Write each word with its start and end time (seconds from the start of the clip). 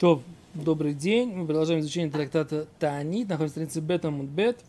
То, 0.00 0.22
добрый 0.54 0.94
день. 0.94 1.34
Мы 1.34 1.44
продолжаем 1.44 1.80
изучение 1.80 2.10
трактата 2.10 2.66
Таанит. 2.78 3.28
Находимся 3.28 3.60
на 3.60 3.66
странице 3.66 3.86
Бета 3.86 4.10
Мудбет. 4.10 4.64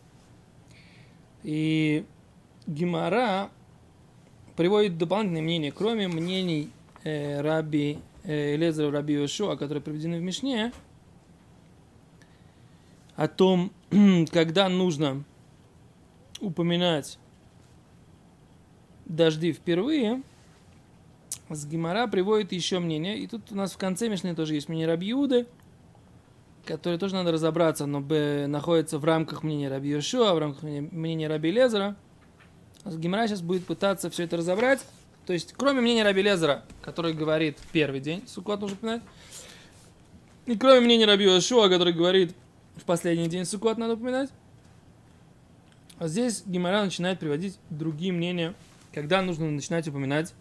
И 1.42 2.04
Гимара 2.66 3.48
приводит 4.56 4.98
дополнительные 4.98 5.42
мнения, 5.42 5.72
кроме 5.72 6.06
мнений 6.06 6.70
э, 7.02 7.40
Раби 7.40 8.00
э, 8.24 8.56
Элезера 8.56 8.90
Раби 8.90 9.14
Йошуа, 9.14 9.56
которые 9.56 9.82
приведены 9.82 10.18
в 10.18 10.20
Мишне, 10.20 10.70
о 13.16 13.26
том, 13.26 13.72
когда 14.32 14.68
нужно 14.68 15.24
упоминать 16.42 17.18
дожди 19.06 19.54
впервые, 19.54 20.22
с 21.48 21.66
Гимара 21.66 22.06
приводит 22.06 22.52
еще 22.52 22.78
мнение. 22.78 23.18
И 23.18 23.26
тут 23.26 23.52
у 23.52 23.54
нас 23.54 23.72
в 23.72 23.76
конце 23.78 24.08
Мишны 24.08 24.34
тоже 24.34 24.54
есть 24.54 24.68
мнение 24.68 24.86
Рабиуды, 24.86 25.46
которое 26.64 26.98
тоже 26.98 27.14
надо 27.14 27.32
разобраться, 27.32 27.86
но 27.86 28.00
б, 28.00 28.46
находится 28.46 28.98
в 28.98 29.04
рамках 29.04 29.42
мнения 29.42 29.68
Раби 29.68 29.90
Йошуа, 29.90 30.34
в 30.34 30.38
рамках 30.38 30.62
мнения 30.62 31.28
Раби 31.28 31.50
Лезера. 31.50 31.96
Гимара 32.84 33.26
сейчас 33.28 33.42
будет 33.42 33.64
пытаться 33.66 34.10
все 34.10 34.24
это 34.24 34.36
разобрать. 34.36 34.80
То 35.26 35.32
есть, 35.32 35.54
кроме 35.56 35.80
мнения 35.80 36.02
Раби 36.02 36.22
Лезера, 36.22 36.64
который 36.82 37.12
говорит 37.12 37.58
первый 37.72 38.00
день, 38.00 38.24
Сукот 38.26 38.60
нужно 38.60 38.76
упоминать, 38.76 39.02
и 40.46 40.56
кроме 40.56 40.80
мнения 40.80 41.06
Раби 41.06 41.24
Йошуа, 41.24 41.68
который 41.68 41.92
говорит 41.92 42.34
в 42.76 42.82
последний 42.84 43.28
день 43.28 43.44
Сукот 43.44 43.78
надо 43.78 43.94
упоминать, 43.94 44.30
а 45.98 46.08
здесь 46.08 46.42
Гимара 46.44 46.82
начинает 46.82 47.20
приводить 47.20 47.58
другие 47.70 48.12
мнения, 48.12 48.54
когда 48.92 49.22
нужно 49.22 49.48
начинать 49.48 49.86
упоминать 49.86 50.34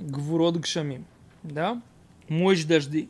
Гвурот 0.00 0.56
Гшамим, 0.56 1.04
да? 1.42 1.80
Мощь 2.28 2.64
дождей. 2.64 3.08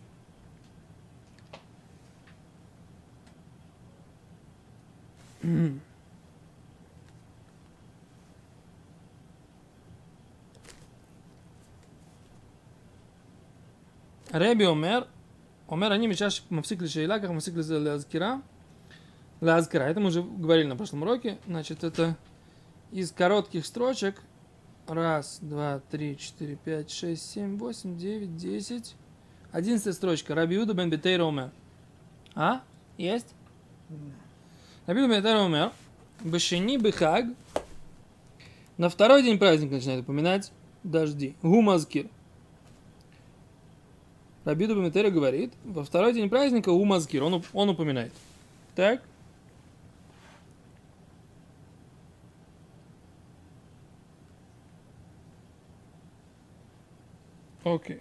רבי 14.35 14.67
Омер 14.67 15.05
אומר 15.69 15.95
אני 15.95 16.07
משעה 16.07 16.31
שמפסיק 16.31 16.83
לשאלה, 16.83 17.19
ככה 17.19 17.33
מפסיק 17.33 17.55
להזכירה, 17.57 18.37
להזכירה. 19.43 19.89
Это 19.89 20.01
мы 20.01 20.07
уже 20.07 20.23
говорили 20.23 20.67
на 20.69 20.77
прошлом 20.77 21.03
уроке. 21.03 21.39
Значит, 21.47 21.85
это 21.85 22.17
из 22.93 23.11
коротких 23.13 23.67
строчек– 23.67 24.21
Раз, 24.91 25.39
два, 25.41 25.81
три, 25.89 26.19
четыре, 26.19 26.57
пять, 26.57 26.91
шесть, 26.91 27.31
семь, 27.31 27.57
восемь, 27.59 27.97
девять, 27.97 28.37
десять. 28.37 28.97
Одиннадцатая 29.53 29.93
строчка. 29.93 30.35
Рабиуда 30.35 30.75
бен 30.75 30.91
Бетейра 30.91 31.23
умер. 31.23 31.53
А? 32.35 32.63
Есть? 32.99 33.29
Рабиуда 34.87 35.07
бен 35.07 35.21
Бетейра 35.21 35.43
умер. 35.43 35.71
Башини 36.25 36.77
бихаг. 36.77 37.27
На 38.79 38.89
второй 38.89 39.23
день 39.23 39.39
праздника 39.39 39.75
начинает 39.75 40.01
упоминать 40.01 40.51
дожди. 40.83 41.37
Гумазкир. 41.41 42.09
Рабиду 44.45 44.85
Бетейра 44.85 45.11
говорит, 45.11 45.53
во 45.63 45.85
второй 45.85 46.15
день 46.15 46.29
праздника 46.29 46.73
Гумазкир. 46.73 47.23
Он, 47.23 47.45
он 47.53 47.69
упоминает. 47.69 48.13
Так? 48.75 49.05
Окей. 57.75 58.01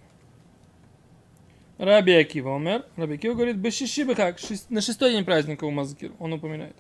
Раби 1.78 2.14
Акива 2.14 2.56
умер. 2.56 2.86
Раби 2.98 3.16
Акива 3.16 3.36
говорит, 3.36 3.58
Бешиши 3.58 4.06
как 4.16 4.38
на 4.70 4.82
шестой 4.82 5.14
день 5.14 5.24
праздника 5.24 5.64
у 5.66 5.72
Мазкир. 5.72 6.12
Он 6.20 6.34
упоминает. 6.34 6.76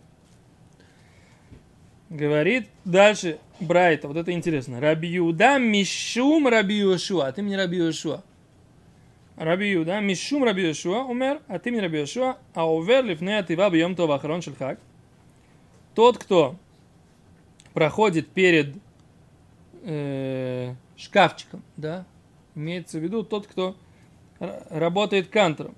Говорит 2.10 2.67
дальше 2.86 3.39
Брайта, 3.60 4.08
вот 4.08 4.17
это 4.17 4.32
интересно. 4.32 4.82
Раби 4.82 5.08
Юда 5.08 5.60
Мишум 5.60 6.48
Раби 6.48 6.80
Йошуа. 6.80 7.27
А 7.27 7.32
ты 7.32 7.44
мне 7.44 7.55
Раби 7.55 7.77
Йошуа. 7.77 8.23
Раби 9.38 9.70
Юда 9.70 10.00
Мишум 10.00 10.44
Раби 10.44 10.64
Йошуа 10.67 11.04
умер, 11.04 11.42
а 11.48 11.60
ты 11.60 11.71
мне 11.71 11.82
Раби 11.82 12.00
Йошуа. 12.00 12.38
А 12.56 12.70
увер 12.70 13.06
лифне 13.06 13.38
атива 13.38 13.70
бьем 13.70 13.95
то 13.95 14.08
вахарон 14.08 14.42
шельхак. 14.42 14.80
Тот, 15.94 16.17
кто 16.17 16.56
проходит 17.73 18.27
перед 18.30 18.76
э, 19.83 20.73
шкафчиком, 20.98 21.64
да, 21.77 22.06
Имеется 22.59 22.99
в 22.99 23.02
виду 23.02 23.23
тот, 23.23 23.47
кто 23.47 23.77
работает 24.39 25.30
кантором. 25.30 25.75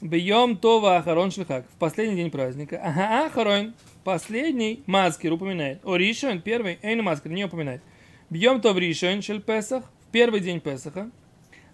Бьем 0.00 0.56
Това 0.56 0.98
Ахарон 0.98 1.32
Шлихак. 1.32 1.66
В 1.68 1.78
последний 1.78 2.14
день 2.14 2.30
праздника. 2.30 2.80
Ага, 2.82 3.26
Ахарон. 3.26 3.74
Последний 4.04 4.84
маскер 4.86 5.32
упоминает. 5.32 5.80
О 5.84 5.96
Ришон, 5.96 6.42
первый, 6.42 6.78
Эйн 6.82 7.02
маскер 7.02 7.32
не 7.32 7.44
упоминает. 7.44 7.82
Бьем 8.30 8.60
то 8.60 8.72
в 8.72 8.78
Ришон 8.78 9.20
Шель 9.20 9.42
Песах. 9.42 9.82
В 10.06 10.12
первый 10.12 10.38
день 10.38 10.60
Песаха. 10.60 11.10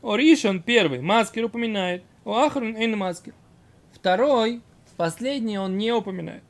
О 0.00 0.16
Ришон, 0.16 0.62
первый, 0.62 1.02
маскер 1.02 1.44
упоминает. 1.44 2.02
О 2.24 2.38
Ахарон, 2.38 2.74
Эйн 2.74 2.96
маскер. 2.96 3.34
Второй, 3.92 4.62
последний 4.96 5.58
он 5.58 5.76
не 5.76 5.92
упоминает. 5.92 6.42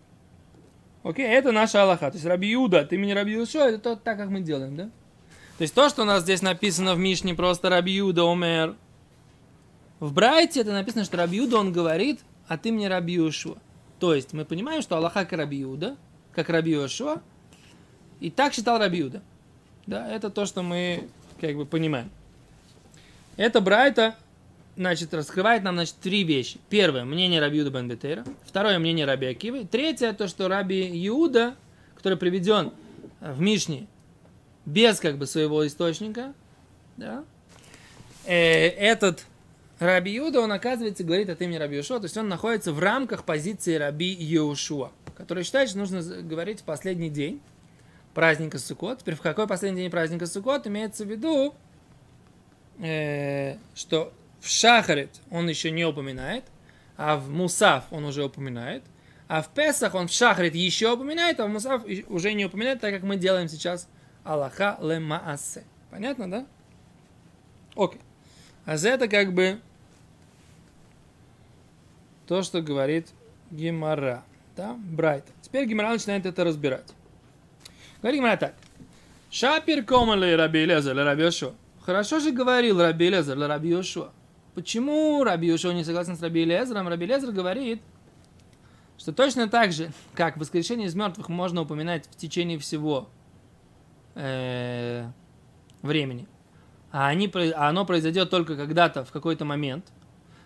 Окей, 1.02 1.26
это 1.26 1.50
наша 1.50 1.82
Аллаха. 1.82 2.12
То 2.12 2.16
есть 2.16 2.26
Раби 2.26 2.48
Юда, 2.48 2.84
ты 2.84 2.96
меня 2.96 3.16
Раби 3.16 3.32
Юшо, 3.32 3.58
это 3.58 3.78
то, 3.78 3.96
так, 3.96 4.18
как 4.18 4.30
мы 4.30 4.40
делаем, 4.40 4.76
да? 4.76 4.90
То 5.58 5.62
есть 5.62 5.74
то, 5.74 5.88
что 5.88 6.02
у 6.02 6.04
нас 6.04 6.22
здесь 6.22 6.42
написано 6.42 6.94
в 6.94 6.98
Мишне, 6.98 7.34
просто 7.34 7.70
Рабиуда 7.70 8.24
умер. 8.24 8.76
В 10.00 10.12
Брайте 10.12 10.60
это 10.60 10.72
написано, 10.72 11.04
что 11.04 11.16
Рабиуда 11.16 11.58
он 11.58 11.72
говорит, 11.72 12.20
а 12.46 12.58
ты 12.58 12.70
мне 12.70 12.88
Рабиушуа. 12.88 13.56
То 13.98 14.14
есть 14.14 14.34
мы 14.34 14.44
понимаем, 14.44 14.82
что 14.82 14.96
Аллаха 14.96 15.24
как 15.24 15.32
Рабиуда, 15.38 15.96
как 16.34 16.50
Рабиушуа, 16.50 17.22
и 18.20 18.30
так 18.30 18.52
считал 18.52 18.78
Рабиуда. 18.78 19.22
Да, 19.86 20.10
это 20.10 20.28
то, 20.28 20.44
что 20.44 20.62
мы 20.62 21.08
как 21.40 21.56
бы 21.56 21.64
понимаем. 21.64 22.10
Это 23.38 23.62
Брайта, 23.62 24.14
значит, 24.76 25.14
раскрывает 25.14 25.62
нам, 25.62 25.76
значит, 25.76 25.96
три 26.02 26.24
вещи. 26.24 26.58
Первое, 26.68 27.04
мнение 27.04 27.40
Рабиуда 27.40 27.70
бен 27.70 27.88
Бетейра. 27.88 28.24
Второе, 28.44 28.78
мнение 28.78 29.06
Раби 29.06 29.26
Акивы. 29.26 29.64
Третье, 29.64 30.12
то, 30.12 30.28
что 30.28 30.48
Раби 30.48 30.90
Иуда, 31.08 31.56
который 31.94 32.18
приведен 32.18 32.72
в 33.20 33.40
Мишне, 33.40 33.86
без 34.66 35.00
как 35.00 35.16
бы 35.16 35.26
своего 35.26 35.66
источника, 35.66 36.34
да, 36.96 37.24
э, 38.26 38.68
этот 38.68 39.24
Раби 39.78 40.12
Юда, 40.12 40.40
он 40.40 40.52
оказывается 40.52 41.04
говорит 41.04 41.28
от 41.30 41.40
имени 41.40 41.56
Раби 41.56 41.76
Юшуа, 41.76 41.98
то 41.98 42.04
есть 42.04 42.16
он 42.16 42.28
находится 42.28 42.72
в 42.72 42.80
рамках 42.80 43.24
позиции 43.24 43.76
Раби 43.76 44.12
Йошуа, 44.12 44.90
который 45.16 45.44
считает, 45.44 45.68
что 45.68 45.78
нужно 45.78 46.02
говорить 46.22 46.60
в 46.60 46.64
последний 46.64 47.10
день 47.10 47.40
праздника 48.14 48.58
Суккот. 48.58 49.00
Теперь 49.00 49.14
в 49.14 49.20
какой 49.20 49.46
последний 49.46 49.82
день 49.82 49.90
праздника 49.90 50.26
Суккот 50.26 50.66
имеется 50.66 51.04
в 51.04 51.10
виду, 51.10 51.54
э, 52.78 53.58
что 53.74 54.12
в 54.40 54.48
Шахарит 54.48 55.10
он 55.30 55.48
еще 55.48 55.70
не 55.70 55.84
упоминает, 55.84 56.44
а 56.96 57.16
в 57.16 57.28
Мусав 57.28 57.84
он 57.90 58.04
уже 58.04 58.24
упоминает, 58.24 58.82
а 59.28 59.42
в 59.42 59.48
Песах 59.50 59.94
он 59.94 60.08
в 60.08 60.12
Шахарит 60.12 60.54
еще 60.54 60.94
упоминает, 60.94 61.38
а 61.38 61.46
в 61.46 61.50
Мусав 61.50 61.82
уже 62.08 62.32
не 62.32 62.46
упоминает, 62.46 62.80
так 62.80 62.94
как 62.94 63.02
мы 63.02 63.16
делаем 63.16 63.48
сейчас 63.48 63.88
Аллаха 64.26 64.76
лемаасе. 64.80 65.64
Понятно, 65.90 66.28
да? 66.30 66.46
Окей. 67.76 68.00
А 68.64 68.76
за 68.76 68.88
это 68.88 69.06
как 69.06 69.32
бы 69.32 69.60
то, 72.26 72.42
что 72.42 72.60
говорит 72.60 73.08
Гимара. 73.52 74.24
Да? 74.56 74.74
Брайт. 74.74 75.24
Теперь 75.42 75.66
Гимара 75.66 75.90
начинает 75.90 76.26
это 76.26 76.42
разбирать. 76.42 76.92
Говорит 78.02 78.20
Гимара 78.20 78.36
так. 78.36 78.54
Шапир 79.30 79.84
комали 79.84 80.32
Раби 80.32 80.64
Лезер 80.64 80.96
Раби 80.96 81.22
Йошуа. 81.22 81.54
Хорошо 81.82 82.18
же 82.18 82.32
говорил 82.32 82.80
Раби 82.80 83.08
Лезер 83.08 83.38
Раби. 83.38 83.76
Почему 84.54 85.22
Раби 85.22 85.46
Йошуа 85.48 85.72
не 85.72 85.84
согласен 85.84 86.16
с 86.16 86.22
Раби 86.22 86.44
Лезером? 86.44 86.88
Раби 86.88 87.06
Лезер 87.06 87.30
говорит, 87.30 87.80
что 88.98 89.12
точно 89.12 89.48
так 89.48 89.72
же, 89.72 89.92
как 90.14 90.36
воскрешение 90.36 90.88
из 90.88 90.96
мертвых 90.96 91.28
можно 91.28 91.60
упоминать 91.60 92.06
в 92.06 92.16
течение 92.16 92.58
всего 92.58 93.08
э, 94.16 95.08
времени, 95.82 96.26
а, 96.90 97.08
они, 97.08 97.30
а 97.34 97.68
оно 97.68 97.84
произойдет 97.84 98.30
только 98.30 98.56
когда-то, 98.56 99.04
в 99.04 99.12
какой-то 99.12 99.44
момент, 99.44 99.92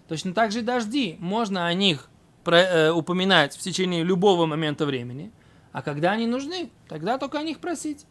точно 0.08 0.34
так 0.34 0.52
же 0.52 0.58
и 0.58 0.62
дожди. 0.62 1.16
Можно 1.20 1.66
о 1.66 1.74
них 1.74 2.10
про, 2.44 2.58
э, 2.58 2.90
упоминать 2.90 3.56
в 3.56 3.60
течение 3.60 4.02
любого 4.02 4.46
момента 4.46 4.84
времени, 4.84 5.32
а 5.72 5.82
когда 5.82 6.12
они 6.12 6.26
нужны, 6.26 6.70
тогда 6.88 7.18
только 7.18 7.38
о 7.38 7.42
них 7.42 7.60
просить. 7.60 8.06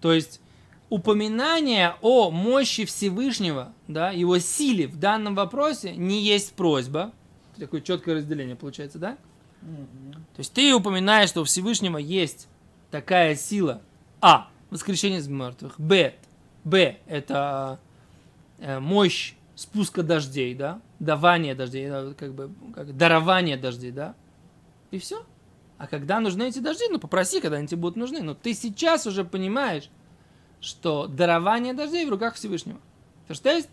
То 0.00 0.12
есть 0.12 0.40
упоминание 0.88 1.96
о 2.00 2.30
мощи 2.30 2.84
Всевышнего, 2.84 3.72
да, 3.88 4.10
его 4.10 4.38
силе 4.38 4.86
в 4.86 4.98
данном 4.98 5.34
вопросе 5.34 5.94
не 5.94 6.22
есть 6.22 6.54
просьба. 6.54 7.12
Такое 7.58 7.80
четкое 7.80 8.16
разделение 8.16 8.56
получается, 8.56 8.98
да? 8.98 9.16
Mm-hmm. 9.62 10.12
То 10.12 10.38
есть 10.38 10.52
ты 10.52 10.74
упоминаешь, 10.74 11.28
что 11.28 11.42
у 11.42 11.44
Всевышнего 11.44 11.98
есть 11.98 12.48
такая 12.90 13.34
сила. 13.34 13.82
А 14.20 14.48
воскрешение 14.74 15.20
из 15.20 15.28
мертвых. 15.28 15.78
Б. 15.78 16.14
Б– 16.64 16.96
это 17.06 17.78
э, 18.58 18.80
мощь 18.80 19.34
спуска 19.54 20.02
дождей, 20.02 20.52
да? 20.56 20.80
давание 20.98 21.54
дождей, 21.54 21.86
э, 21.88 22.14
как 22.18 22.34
бы 22.34 22.50
как 22.74 22.96
дарование 22.96 23.56
дождей, 23.56 23.92
да? 23.92 24.16
И 24.90 24.98
все. 24.98 25.24
А 25.78 25.86
когда 25.86 26.18
нужны 26.18 26.48
эти 26.48 26.58
дожди, 26.58 26.86
ну 26.90 26.98
попроси, 26.98 27.40
когда 27.40 27.58
они 27.58 27.68
тебе 27.68 27.82
будут 27.82 27.96
нужны. 27.96 28.20
Но 28.20 28.34
ты 28.34 28.52
сейчас 28.52 29.06
уже 29.06 29.24
понимаешь, 29.24 29.88
что 30.60 31.06
дарование 31.06 31.72
дождей 31.72 32.04
в 32.04 32.10
руках 32.10 32.34
Всевышнего. 32.34 32.80
Verstehst? 33.28 33.68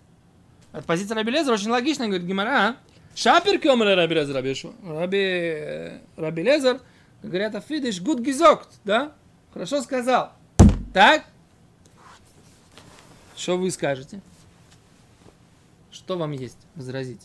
От 0.71 0.85
позиции 0.85 1.15
Раби 1.15 1.31
Лезера 1.31 1.55
очень 1.55 1.71
логично, 1.71 2.05
говорит 2.05 2.27
Гимара. 2.27 2.77
Шапер 3.15 3.57
кемер 3.57 3.97
Раби 3.97 4.13
Лезер 4.13 4.35
Раби 4.35 4.55
Раби, 4.83 5.99
Раби 6.15 6.43
Лезер, 6.43 6.79
говорят, 7.23 7.55
афидиш 7.55 7.99
гуд 8.01 8.19
гизокт, 8.19 8.69
да? 8.83 9.13
Хорошо 9.51 9.81
сказал. 9.81 10.33
Так? 10.93 11.25
Что 13.35 13.57
вы 13.57 13.71
скажете? 13.71 14.21
Что 15.91 16.17
вам 16.17 16.31
есть 16.31 16.57
возразить? 16.75 17.21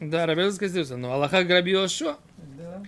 Да, 0.00 0.26
Раби 0.26 0.42
Лезер 0.42 0.84
сказал, 0.84 0.98
но 0.98 1.12
Аллаха 1.12 1.44
Раби 1.44 1.72
Йошуа. 1.72 2.16
Да. 2.58 2.82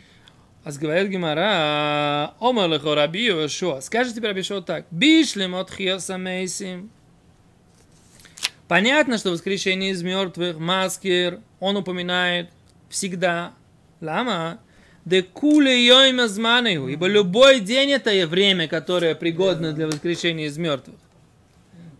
А 0.64 0.72
говорит 0.72 1.10
Гимара, 1.10 2.34
Омар 2.40 2.70
лехо 2.70 2.94
Раби 2.94 3.26
Йошуа. 3.26 3.80
Скажите 3.80 4.20
Раби 4.20 4.40
Йошуа 4.40 4.62
так. 4.62 4.86
Бишлем 4.90 5.54
от 5.54 5.70
хиоса 5.70 6.18
мейсим. 6.18 6.90
Понятно, 8.66 9.18
что 9.18 9.30
воскрешение 9.30 9.90
из 9.90 10.02
мертвых, 10.02 10.58
маскер, 10.58 11.40
он 11.60 11.76
упоминает 11.76 12.50
всегда. 12.88 13.52
Лама. 14.00 14.58
Де 15.04 15.22
куле 15.22 15.84
йойма 15.84 16.28
зманаю. 16.28 16.88
Ибо 16.88 17.08
любой 17.08 17.60
день 17.60 17.90
это 17.90 18.26
время, 18.26 18.68
которое 18.68 19.14
пригодно 19.14 19.72
для 19.72 19.86
воскрешения 19.86 20.46
из 20.46 20.56
мертвых. 20.56 20.96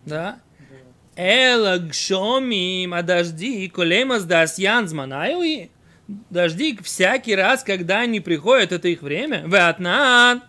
Да? 0.06 0.38
Эла 1.16 1.78
гшомим, 1.78 2.94
а 2.94 3.02
дожди, 3.02 3.68
колемас 3.68 4.24
дас 4.24 4.58
ян 4.58 4.88
зманаю 4.88 5.68
Дожди 6.30 6.78
всякий 6.82 7.34
раз, 7.34 7.62
когда 7.62 8.00
они 8.00 8.20
приходят, 8.20 8.72
это 8.72 8.88
их 8.88 9.02
время. 9.02 9.46
Ватнан. 9.46 10.42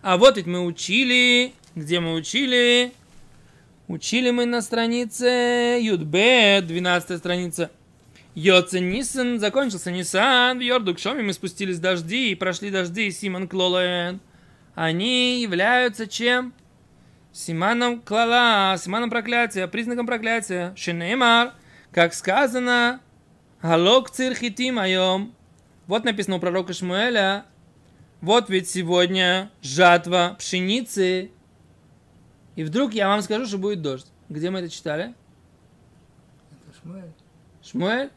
А 0.00 0.16
вот 0.16 0.36
ведь 0.36 0.46
мы 0.46 0.64
учили, 0.64 1.52
где 1.74 2.00
мы 2.00 2.14
учили? 2.14 2.92
Учили 3.88 4.30
мы 4.30 4.46
на 4.46 4.62
странице 4.62 5.78
Юдбе, 5.80 6.62
12 6.62 7.18
страница. 7.18 7.70
Йоце 8.34 8.80
Нисан, 8.80 9.38
закончился 9.38 9.90
Нисан, 9.90 10.58
в 10.58 10.62
Йордук 10.62 10.98
Шоми 10.98 11.22
мы 11.22 11.32
спустились 11.34 11.78
дожди 11.78 12.32
и 12.32 12.34
прошли 12.34 12.70
дожди 12.70 13.10
Симон 13.10 13.46
Клолоэн. 13.46 14.20
Они 14.74 15.42
являются 15.42 16.06
чем? 16.06 16.54
Симаном 17.32 18.00
клала, 18.00 18.76
симаном 18.78 19.10
проклятия, 19.10 19.66
признаком 19.66 20.06
проклятия. 20.06 20.74
Шенемар, 20.76 21.52
как 21.90 22.14
сказано, 22.14 23.00
Галок 23.62 24.10
цирхитим 24.10 24.78
айом. 24.78 25.34
Вот 25.86 26.04
написано 26.04 26.36
у 26.36 26.40
пророка 26.40 26.72
Шмуэля. 26.72 27.44
Вот 28.20 28.50
ведь 28.50 28.68
сегодня 28.68 29.50
жатва 29.62 30.36
пшеницы. 30.38 31.30
И 32.56 32.64
вдруг 32.64 32.92
я 32.92 33.08
вам 33.08 33.22
скажу, 33.22 33.46
что 33.46 33.58
будет 33.58 33.82
дождь. 33.82 34.08
Где 34.28 34.50
мы 34.50 34.60
это 34.60 34.68
читали? 34.68 35.14
Это 36.50 36.80
Шмуэль. 36.80 37.12
Шмуэль? 37.62 38.10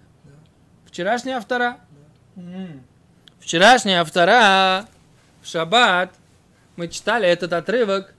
Вчерашняя 0.96 1.36
автора. 1.36 1.78
Вчерашняя 3.42 4.00
автора 4.00 4.88
в 5.42 5.46
шаббат 5.46 6.14
мы 6.78 6.88
читали 6.88 7.28
этот 7.28 7.52
отрывок. 7.52 8.14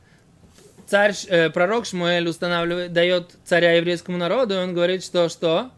Царь, 0.87 1.15
э, 1.29 1.49
пророк 1.49 1.87
Шмуэль 1.87 2.29
устанавливает, 2.29 2.93
дает 2.93 3.35
царя 3.47 3.73
еврейскому 3.73 4.19
народу, 4.19 4.53
и 4.53 4.57
он 4.59 4.75
говорит, 4.75 5.03
что 5.03 5.31
что? 5.31 5.71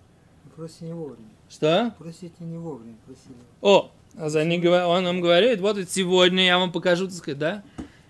Просите 0.57 0.87
не 0.87 0.93
вовремя. 0.93 1.29
Что? 1.49 1.95
Просите 2.01 2.35
не 2.41 2.59
вовремя, 2.59 2.97
просили. 3.07 3.37
О, 3.61 3.93
а 4.19 4.29
за 4.29 4.43
говор- 4.43 4.87
он 4.87 5.05
нам 5.05 5.21
говорит, 5.21 5.61
вот 5.61 5.79
сегодня 5.89 6.47
я 6.47 6.59
вам 6.59 6.73
покажу, 6.73 7.07
так 7.07 7.15
сказать, 7.15 7.39
да? 7.39 7.63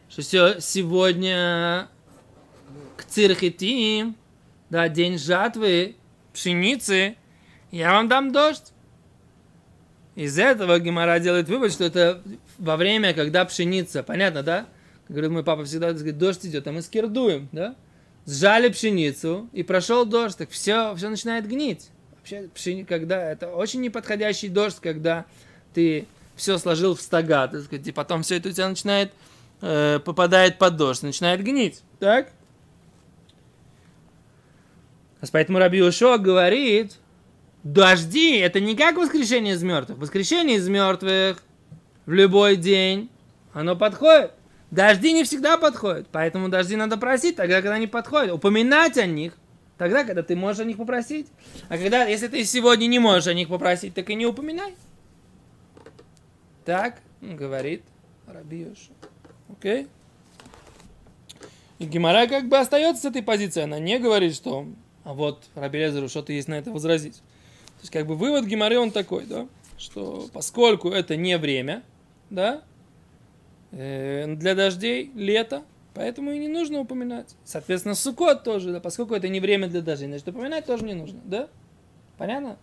Что 0.09 0.23
все 0.23 0.61
сегодня 0.63 1.89
к 2.97 3.05
цирхитим, 3.05 4.17
да, 4.71 4.89
день 4.89 5.19
жатвы, 5.19 5.97
пшеницы, 6.33 7.17
я 7.71 7.93
вам 7.93 8.09
дам 8.09 8.33
дождь. 8.33 8.73
Из 10.19 10.37
этого 10.37 10.81
Гимара 10.81 11.21
делает 11.21 11.49
вывод, 11.49 11.71
что 11.71 11.85
это 11.85 12.21
во 12.59 12.77
время, 12.77 13.15
когда 13.15 13.45
пшеница, 13.45 14.03
понятно, 14.03 14.43
да? 14.43 14.67
Как 15.07 15.15
говорит 15.15 15.31
мой 15.31 15.45
папа 15.45 15.65
всегда, 15.65 15.95
сказать, 15.95 16.19
дождь 16.19 16.45
идет, 16.45 16.67
а 16.67 16.73
мы 16.73 16.83
скирдуем, 16.83 17.49
да? 17.53 17.77
Сжали 18.27 18.69
пшеницу, 18.69 19.49
и 19.53 19.63
прошел 19.63 20.05
дождь, 20.05 20.37
так 20.37 20.51
все, 20.51 20.93
все 20.97 21.09
начинает 21.09 21.47
гнить. 21.47 21.91
Вообще, 22.17 22.49
пшени- 22.53 22.85
когда 22.85 23.31
это 23.31 23.47
очень 23.47 23.81
неподходящий 23.81 24.49
дождь, 24.49 24.79
когда 24.83 25.25
ты 25.73 26.09
все 26.35 26.59
сложил 26.59 26.97
в 26.97 27.01
стога, 27.01 27.47
так 27.47 27.63
сказать, 27.63 27.87
и 27.87 27.93
потом 27.93 28.25
все 28.25 28.39
это 28.39 28.49
у 28.49 28.53
тебя 28.53 28.69
начинает 28.69 29.13
э, 29.61 30.01
попадает 30.05 30.59
под 30.59 30.77
дождь, 30.77 31.05
начинает 31.05 31.45
гнить, 31.45 31.81
так? 32.01 32.33
Поэтому 35.31 35.61
Раби 35.61 35.81
говорит, 35.81 36.97
дожди 37.63 38.37
это 38.39 38.61
не 38.61 38.77
как 38.77 38.97
воскрешение 38.97 39.55
из 39.55 39.63
мертвых. 39.63 39.99
Воскрешение 39.99 40.57
из 40.57 40.69
мертвых 40.69 41.43
в 42.07 42.13
любой 42.13 42.57
день, 42.57 43.11
оно 43.53 43.77
подходит. 43.77 44.33
Дожди 44.71 45.13
не 45.13 45.25
всегда 45.25 45.57
подходят, 45.57 46.09
поэтому 46.13 46.49
дожди 46.49 46.77
надо 46.77 46.99
просить 46.99 47.37
тогда, 47.37 47.57
когда 47.57 47.75
они 47.75 47.87
подходят. 47.87 48.33
Упоминать 48.33 48.99
о 48.99 49.07
них 49.07 49.35
тогда, 49.79 50.05
когда 50.05 50.23
ты 50.23 50.37
можешь 50.37 50.61
о 50.61 50.65
них 50.65 50.77
попросить. 50.77 51.27
А 51.69 51.79
когда, 51.79 52.05
если 52.05 52.29
ты 52.29 52.45
сегодня 52.45 52.87
не 52.87 52.99
можешь 52.99 53.29
о 53.29 53.35
них 53.35 53.49
попросить, 53.49 53.95
так 53.95 54.11
и 54.11 54.15
не 54.15 54.27
упоминай. 54.27 54.75
Так 56.65 57.01
говорит 57.23 57.83
Раби 58.27 58.59
Йошуа. 58.59 58.95
Окей? 59.51 59.89
И 61.79 61.87
Гимара 61.87 62.27
как 62.27 62.49
бы 62.49 62.59
остается 62.59 63.03
с 63.03 63.07
этой 63.07 63.23
позиции. 63.23 63.63
Она 63.63 63.79
не 63.79 63.99
говорит, 63.99 64.35
что 64.35 64.67
а 65.05 65.15
вот 65.15 65.45
Раби 65.55 65.79
Лезеру 65.79 66.11
что-то 66.11 66.35
есть 66.35 66.49
на 66.49 66.55
это 66.55 66.71
возразить. 66.71 67.23
То 67.79 67.83
есть 67.83 67.93
как 67.93 68.07
бы 68.07 68.17
вывод 68.17 68.45
Гимары 68.45 68.79
он 68.79 68.91
такой, 68.91 69.25
да, 69.25 69.47
что 69.79 70.29
поскольку 70.33 70.91
это 70.91 71.17
не 71.17 71.39
время, 71.39 71.85
да, 72.29 72.63
э, 73.71 74.27
для 74.35 74.57
дождей, 74.57 75.13
лето, 75.15 75.63
поэтому 75.95 76.33
и 76.33 76.39
не 76.39 76.49
нужно 76.49 76.81
упоминать. 76.81 77.37
Соответственно, 77.45 77.95
Сукот 77.95 78.43
тоже, 78.43 78.73
да, 78.73 78.81
поскольку 78.81 79.15
это 79.15 79.29
не 79.29 79.39
время 79.39 79.69
для 79.69 79.81
дождей, 79.81 80.09
значит 80.09 80.27
упоминать 80.27 80.67
тоже 80.67 80.85
не 80.85 80.95
нужно, 80.95 81.21
да? 81.25 81.49
Понятно? 82.17 82.59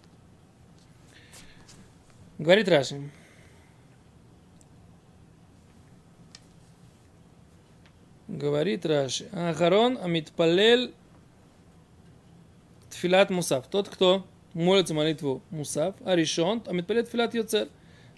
Говорит 2.37 2.67
Раши. 2.67 3.09
Говорит 8.27 8.85
Раши. 8.85 9.29
Ахарон 9.31 9.97
амитпалель 9.97 10.93
тфилат 12.89 13.29
мусав. 13.29 13.67
Тот, 13.67 13.87
кто 13.87 14.25
молится 14.55 14.93
молитву 14.93 15.43
мусав, 15.51 15.95
а 16.03 16.15
решен, 16.15 16.63
амитпалель 16.65 17.05
тфилат 17.05 17.35
йоцер. 17.35 17.69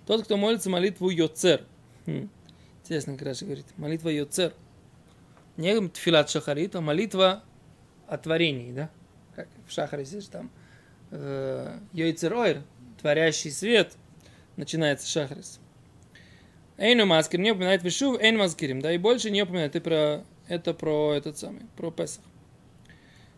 Тот, 0.05 0.23
кто 0.23 0.37
молится 0.37 0.69
молитву 0.69 1.09
йоцер. 1.09 1.63
Хм. 2.05 2.29
Интересно, 2.83 3.13
как 3.13 3.23
Раши 3.23 3.43
говорит. 3.43 3.65
Молитва 3.75 4.09
йоцер. 4.09 4.53
Не 5.57 5.87
тфилат 5.89 6.29
шахарит, 6.29 6.75
а 6.75 6.81
молитва 6.81 7.43
о 8.07 8.17
творении, 8.17 8.71
да? 8.71 8.89
Как 9.35 9.47
в 9.67 9.71
шахаре 9.73 10.05
сидишь 10.05 10.27
там. 10.27 10.49
Э, 11.11 11.79
йойцер 11.93 12.63
творящий 13.01 13.51
свет, 13.51 13.93
начинается 14.55 15.07
шахрис. 15.07 15.59
Эйну 16.77 17.05
маскир 17.05 17.39
не 17.39 17.51
упоминает 17.51 17.83
вишув, 17.83 18.21
эйн 18.21 18.37
маскирим, 18.37 18.81
да, 18.81 18.91
и 18.91 18.97
больше 18.97 19.31
не 19.31 19.41
упоминает. 19.41 19.75
Это 19.75 19.83
про, 19.83 20.23
это 20.47 20.73
про 20.73 21.13
этот 21.13 21.37
самый, 21.37 21.63
про 21.75 21.91
Песах. 21.91 22.23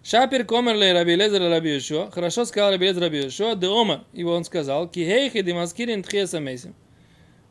Шапир 0.04 0.46
комер 0.46 0.76
ле 0.76 0.94
Раби 0.94 1.16
Лезер 1.16 1.42
Раби 1.42 1.74
Йошуа. 1.74 2.10
Хорошо 2.12 2.46
сказал 2.46 2.72
Раби 2.72 2.88
Лезер 2.88 3.04
Раби 3.04 3.24
Йошуа. 3.24 3.56
Де 3.56 3.68
омар. 3.68 4.02
Ибо 4.14 4.30
он 4.30 4.44
сказал, 4.44 4.88
ки 4.88 5.00
хейхи 5.00 5.42
ди 5.42 5.54
маскирин 5.54 6.04
тхеса 6.04 6.40
мейсим. 6.40 6.74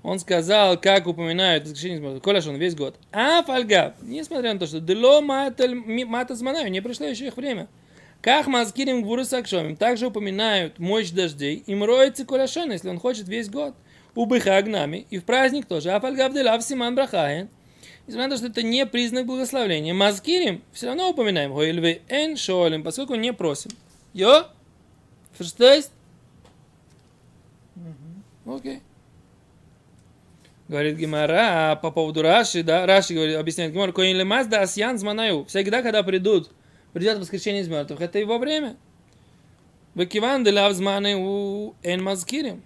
Он 0.02 0.18
сказал, 0.18 0.78
как 0.78 1.06
упоминают 1.06 1.64
воскрешение 1.64 2.20
Коляш 2.20 2.46
он 2.46 2.56
весь 2.56 2.74
год. 2.74 2.94
А 3.12 3.42
фальгав, 3.42 3.94
несмотря 4.00 4.54
на 4.54 4.60
то, 4.60 4.66
что 4.66 4.80
дело 4.80 5.20
мата 5.20 6.34
зманаю, 6.34 6.70
не 6.70 6.80
пришло 6.80 7.06
еще 7.06 7.26
их 7.26 7.36
время. 7.36 7.68
Как 8.22 8.46
маскирим 8.46 9.02
гвуру 9.02 9.24
сакшомим, 9.24 9.76
также 9.76 10.06
упоминают 10.06 10.78
мощь 10.78 11.10
дождей, 11.10 11.62
им 11.66 11.84
роется 11.84 12.24
коляшон, 12.24 12.70
если 12.72 12.88
он 12.88 12.98
хочет 12.98 13.28
весь 13.28 13.50
год. 13.50 13.74
У 14.14 14.24
быха 14.24 14.62
гнами, 14.62 15.06
и 15.10 15.18
в 15.18 15.24
праздник 15.24 15.66
тоже. 15.66 15.90
А 15.90 16.00
фальгав 16.00 16.32
делав 16.32 16.62
симан 16.62 16.94
брахаен. 16.94 17.48
Несмотря 18.08 18.28
на 18.28 18.30
то, 18.30 18.38
что 18.38 18.46
это 18.46 18.62
не 18.62 18.86
признак 18.86 19.26
благословения. 19.26 19.92
мазкирим 19.92 20.62
все 20.72 20.86
равно 20.86 21.10
упоминаем. 21.10 21.52
Гоильвы 21.52 22.00
эн 22.08 22.38
шолем, 22.38 22.82
поскольку 22.82 23.14
не 23.16 23.34
просим. 23.34 23.70
Йо? 24.14 24.46
Ферштест? 25.34 25.92
Окей. 28.46 28.80
Говорит 30.68 30.96
Гимара 30.96 31.78
по 31.82 31.90
поводу 31.90 32.22
Раши, 32.22 32.62
да, 32.62 32.86
Раши 32.86 33.12
говорит, 33.12 33.36
объясняет 33.36 33.74
Гимара, 33.74 33.92
коин 33.92 34.16
лемаз 34.16 34.46
да 34.46 34.62
асьян 34.62 34.96
зманаю. 34.96 35.44
Всегда, 35.44 35.82
когда 35.82 36.02
придут, 36.02 36.50
придет 36.94 37.18
воскрешение 37.18 37.60
из 37.60 37.68
мертвых, 37.68 38.00
это 38.00 38.18
его 38.18 38.38
время. 38.38 38.76
Выкиван 39.94 40.44
деляв 40.44 40.72
зманы 40.72 41.14
у 41.14 41.74
эн 41.82 42.02
мазкирим. 42.02 42.62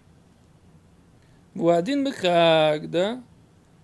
В 1.54 1.68
один 1.68 2.04
бихак, 2.04 2.88
да? 2.90 3.24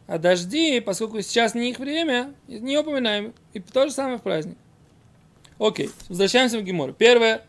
А 0.09 0.19
дожди, 0.19 0.81
поскольку 0.81 1.21
сейчас 1.21 1.55
не 1.55 1.71
их 1.71 1.79
время, 1.79 2.35
не 2.49 2.79
упоминаем. 2.79 3.35
И 3.53 3.61
то 3.61 3.87
же 3.87 3.93
самое 3.93 4.17
в 4.17 4.23
праздник. 4.23 4.57
Окей, 5.59 5.91
возвращаемся 6.09 6.59
в 6.59 6.63
Гемору. 6.63 6.95
Первая 6.95 7.43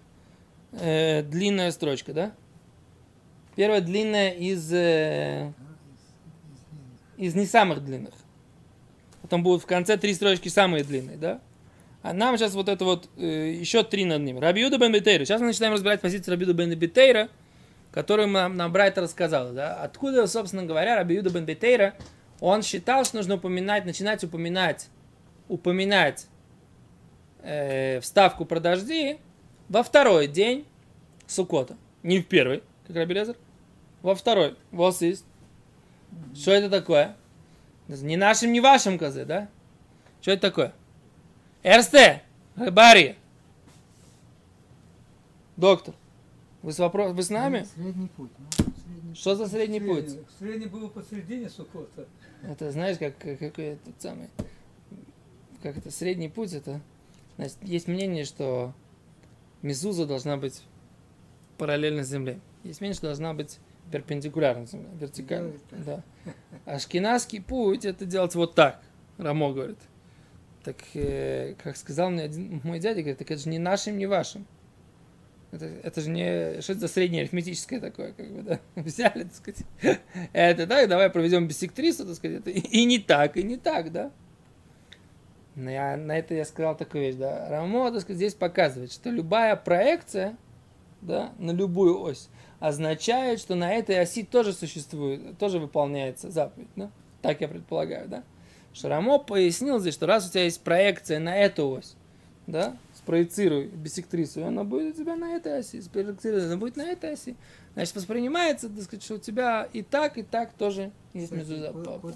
э, 0.74 1.24
длинная 1.24 1.72
строчка, 1.72 2.12
да? 2.12 2.34
Первая 3.56 3.80
длинная 3.80 4.32
из, 4.32 4.74
э, 4.74 5.54
из 7.18 7.34
не 7.34 7.46
самых 7.46 7.84
длинных. 7.86 8.14
Потом 9.22 9.42
будут 9.42 9.64
в 9.64 9.66
конце 9.66 9.96
три 9.96 10.14
строчки 10.14 10.50
самые 10.50 10.84
длинные, 10.84 11.16
да? 11.16 11.40
А 12.02 12.12
нам 12.14 12.38
сейчас 12.38 12.54
вот 12.56 12.68
это 12.68 12.84
вот 12.84 13.10
э, 13.16 13.54
еще 13.58 13.84
три 13.84 14.04
над 14.04 14.22
ними. 14.22 14.40
Рабиуда 14.40 14.78
бен 14.78 14.92
Бетейра. 14.92 15.24
Сейчас 15.24 15.40
мы 15.40 15.48
начинаем 15.48 15.76
разбирать 15.76 16.02
позицию 16.02 16.34
Рабиуда 16.34 16.54
бен 16.54 16.78
Бетейра, 16.78 17.30
которую 17.92 18.28
нам, 18.28 18.58
нам 18.58 18.74
Брайта 18.74 19.00
рассказал. 19.00 19.54
Да? 19.54 19.76
Откуда, 19.76 20.28
собственно 20.28 20.66
говоря, 20.66 20.98
Рабиуда 20.98 21.30
бен 21.30 21.46
Бетейра, 21.46 21.96
он 22.40 22.62
считал, 22.64 23.06
что 23.06 23.18
нужно 23.18 23.36
упоминать, 23.36 23.86
начинать 23.86 24.24
упоминать, 24.24 24.88
упоминать 25.48 26.28
э, 27.42 28.00
вставку 28.00 28.46
про 28.46 28.60
дожди 28.60 29.20
во 29.68 29.84
второй 29.84 30.28
день 30.28 30.66
Сукота. 31.28 31.78
Не 32.04 32.22
в 32.22 32.28
первый, 32.28 32.64
как 32.88 32.96
Раби 32.96 33.14
Лезер. 33.14 33.36
Во 34.02 34.16
второй. 34.16 34.56
Вот 34.72 35.02
есть. 35.02 35.26
Что 36.34 36.52
это 36.52 36.70
такое? 36.70 37.16
Не 37.88 38.18
нашим, 38.18 38.52
не 38.52 38.62
вашим 38.62 38.98
козе, 38.98 39.26
да? 39.26 39.50
Что 40.22 40.32
это 40.32 40.42
такое? 40.42 40.74
Эрсте, 41.64 42.24
Барри. 42.56 43.18
Доктор, 45.58 45.94
вы 46.62 46.72
с, 46.72 46.80
вопрос... 46.80 47.12
вы 47.12 47.22
с 47.22 47.30
нами? 47.30 47.68
Средний 47.76 48.08
путь. 48.08 48.32
Ну, 48.38 48.69
Что 49.20 49.36
за 49.36 49.48
средний 49.48 49.82
путь? 49.82 50.10
Средний, 50.10 50.26
средний 50.40 50.66
был 50.68 50.88
посередине 50.88 51.50
Сукота. 51.50 52.08
Это 52.42 52.72
знаешь, 52.72 52.98
как, 52.98 53.18
как, 53.18 53.60
этот 53.60 54.02
самый, 54.02 54.30
как 55.62 55.78
это 55.78 55.92
средний 55.92 56.30
путь, 56.30 56.54
это 56.54 56.80
значит, 57.36 57.58
есть 57.64 57.90
мнение, 57.90 58.24
что 58.24 58.74
Мезуза 59.62 60.06
должна 60.06 60.38
быть 60.38 60.64
параллельно 61.58 62.04
земле. 62.04 62.40
Есть 62.64 62.80
мнение, 62.80 62.96
что 62.96 63.08
должна 63.08 63.34
быть 63.34 63.60
перпендикулярно 63.92 64.66
земле, 64.66 64.88
вертикально. 64.98 65.54
Да. 65.70 66.02
А 66.66 66.78
путь 67.46 67.84
это 67.84 68.06
делать 68.06 68.36
вот 68.36 68.56
так, 68.56 68.82
Рамо 69.18 69.52
говорит. 69.52 69.80
Так, 70.64 70.78
э, 70.94 71.56
как 71.62 71.76
сказал 71.76 72.10
мне 72.10 72.24
один 72.24 72.62
мой 72.64 72.80
дядя, 72.80 73.02
говорит, 73.02 73.18
так 73.18 73.30
это 73.32 73.42
же 73.42 73.50
не 73.50 73.60
нашим, 73.60 73.98
не 73.98 74.06
вашим. 74.06 74.46
Это, 75.52 75.66
это 75.66 76.02
же 76.02 76.10
не 76.10 76.62
что 76.62 76.74
это 76.74 76.82
за 76.82 76.88
среднее 76.88 77.22
арифметическое 77.22 77.80
такое, 77.80 78.14
как 78.14 78.32
бы, 78.32 78.42
да, 78.44 78.60
взяли, 78.76 79.24
так 79.24 79.34
сказать. 79.34 79.64
Это 80.34 80.68
так, 80.68 80.88
давай 80.88 81.10
проведем 81.10 81.48
биссектрису, 81.48 82.06
так 82.06 82.16
сказать, 82.16 82.42
это 82.42 82.52
и, 82.52 82.86
не 82.86 83.00
так, 83.00 83.36
и 83.36 83.44
не 83.44 83.58
так, 83.58 83.92
да. 83.92 84.12
Но 85.56 85.72
я, 85.72 85.98
на 85.98 86.18
это 86.18 86.36
я 86.36 86.46
сказал 86.46 86.78
такую 86.78 87.06
вещь, 87.06 87.16
да. 87.16 87.50
Рамо, 87.50 87.92
так 87.92 88.02
сказать, 88.02 88.18
здесь 88.18 88.34
показывает, 88.36 88.92
что 88.92 89.10
любая 89.10 89.56
проекция, 89.56 90.38
да, 91.02 91.34
на 91.40 91.52
любую 91.52 92.00
ось, 92.00 92.30
означает, 92.60 93.40
что 93.40 93.56
на 93.56 93.74
этой 93.74 94.00
оси 94.00 94.24
тоже 94.24 94.54
существует, 94.54 95.38
тоже 95.40 95.58
выполняется 95.58 96.30
заповедь, 96.30 96.70
да. 96.76 96.92
Так 97.24 97.42
я 97.42 97.48
предполагаю, 97.48 98.08
да. 98.08 98.24
Что 98.72 98.90
Рамо 98.90 99.18
пояснил 99.18 99.80
здесь, 99.80 99.96
что 99.96 100.06
раз 100.06 100.28
у 100.28 100.32
тебя 100.32 100.44
есть 100.44 100.62
проекция 100.62 101.20
на 101.20 101.36
эту 101.36 101.70
ось, 101.70 101.96
да, 102.46 102.78
спроецируй 103.10 103.66
биссектрису, 103.66 104.42
и 104.42 104.44
она 104.44 104.64
будет 104.64 104.94
у 104.94 105.02
тебя 105.02 105.16
на 105.16 105.32
этой 105.36 105.58
оси, 105.58 105.82
спроецируй, 105.82 106.46
она 106.46 106.58
будет 106.58 106.76
на 106.76 106.84
этой 106.84 107.14
оси. 107.14 107.36
Значит, 107.74 107.96
воспринимается, 107.96 108.70
так 108.70 108.84
сказать, 108.84 109.04
что 109.04 109.16
у 109.16 109.18
тебя 109.18 109.68
и 109.74 109.82
так, 109.82 110.20
и 110.20 110.22
так 110.22 110.54
тоже 110.54 110.92
есть 111.16 111.32
мезуза. 111.32 111.74
По, 111.74 112.12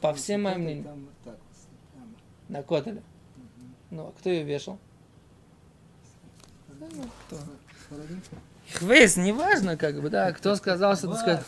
по 0.00 0.14
всем 0.14 0.42
моим 0.42 0.60
мнениям. 0.60 1.08
На 2.48 2.62
котеле. 2.62 3.02
Ну, 3.90 4.06
а 4.06 4.12
кто 4.16 4.30
ее 4.30 4.44
вешал? 4.44 4.78
Да, 6.78 6.86
ну, 6.92 7.04
кто? 7.26 7.36
Хвейс, 8.74 9.16
неважно, 9.16 9.76
как 9.76 10.00
бы, 10.00 10.10
да, 10.10 10.30
кто 10.30 10.54
сказал, 10.54 10.94
что, 10.94 11.08
так 11.08 11.18
сказать. 11.18 11.44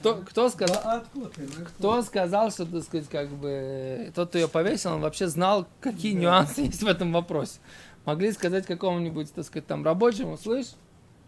Кто, 0.00 0.16
кто 0.16 0.48
сказал, 0.48 0.82
Баат 0.82 1.06
Котель. 1.12 1.50
кто 1.66 2.02
сказал, 2.02 2.50
что, 2.50 2.66
так 2.66 2.82
сказать, 2.82 3.08
как 3.08 3.28
бы, 3.28 4.10
тот, 4.14 4.30
кто 4.30 4.38
ее 4.38 4.48
повесил, 4.48 4.92
он 4.94 5.00
вообще 5.00 5.28
знал, 5.28 5.66
какие 5.80 6.14
Да. 6.14 6.20
нюансы 6.20 6.60
есть 6.62 6.82
в 6.82 6.86
этом 6.86 7.12
вопросе. 7.12 7.60
Могли 8.06 8.32
сказать 8.32 8.66
какому-нибудь, 8.66 9.32
так 9.32 9.44
сказать, 9.44 9.66
там, 9.66 9.84
рабочему, 9.84 10.36
слышь, 10.38 10.72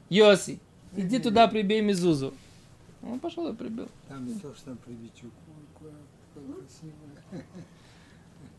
Йоси, 0.09 0.59
иди 0.97 1.19
туда 1.19 1.47
прибей 1.49 1.81
Мизузу. 1.83 2.35
Он 3.03 3.19
пошел 3.21 3.49
и 3.49 3.55
прибил. 3.55 3.89
Там 4.09 4.27
не 4.27 4.35
то, 4.39 4.55
что 4.55 4.67
там. 4.67 4.79
Ой, 4.87 5.31
какое 5.75 5.93
красивое. 6.57 7.45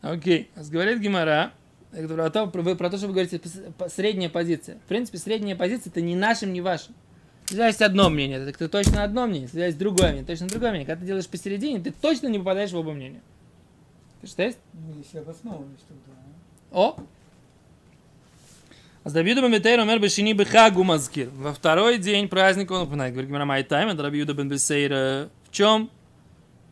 Окей, 0.02 0.50
говорит 0.70 1.00
Гемара, 1.00 1.52
то, 1.92 2.46
про, 2.46 2.90
то, 2.90 2.98
что 2.98 3.06
вы 3.06 3.14
говорите, 3.14 3.40
средняя 3.88 4.28
позиция. 4.28 4.76
В 4.78 4.88
принципе, 4.88 5.18
средняя 5.18 5.56
позиция 5.56 5.90
это 5.90 6.00
не 6.00 6.14
нашим, 6.14 6.52
не 6.52 6.60
вашим. 6.60 6.94
Если 7.50 7.62
есть 7.62 7.82
одно 7.82 8.08
мнение, 8.08 8.38
это 8.38 8.58
ты 8.58 8.68
точно 8.68 9.04
одно 9.04 9.26
мнение. 9.26 9.48
Если 9.48 9.60
есть 9.60 9.78
другое 9.78 10.08
мнение, 10.08 10.24
точно 10.24 10.48
другое 10.48 10.70
мнение. 10.70 10.86
Когда 10.86 11.00
ты 11.00 11.06
делаешь 11.06 11.28
посередине, 11.28 11.80
ты 11.80 11.90
точно 11.92 12.28
не 12.28 12.38
попадаешь 12.38 12.72
в 12.72 12.76
оба 12.76 12.92
мнения. 12.92 13.20
Ты 14.22 14.26
что 14.28 14.42
есть? 14.42 14.58
Ну, 14.72 14.98
если 14.98 15.18
обоснованность 15.18 15.84
тогда. 15.86 16.18
а? 16.72 16.78
О! 16.78 16.96
Аз 19.04 19.14
רבי 19.14 19.25
יהודה 19.25 19.42
בן 19.42 19.80
אומר 19.80 19.98
בשני 19.98 20.32
בחג 20.32 20.82
הוא 20.82 20.96
מזכיר. 20.96 21.28
Во 21.36 21.52
второй 21.52 21.98
день 21.98 22.26
праздника 22.26 22.72
он 22.72 22.82
упоминает. 22.84 23.12
Говорит 23.12 23.28
Гемара 23.28 23.44
מאי 23.44 23.64
טעמא 23.64 23.90
דרבי 23.90 24.02
יהודה 24.02 24.32
בן 24.32 24.48
בתירא. 24.48 25.28
В 25.46 25.52
чем 25.52 25.90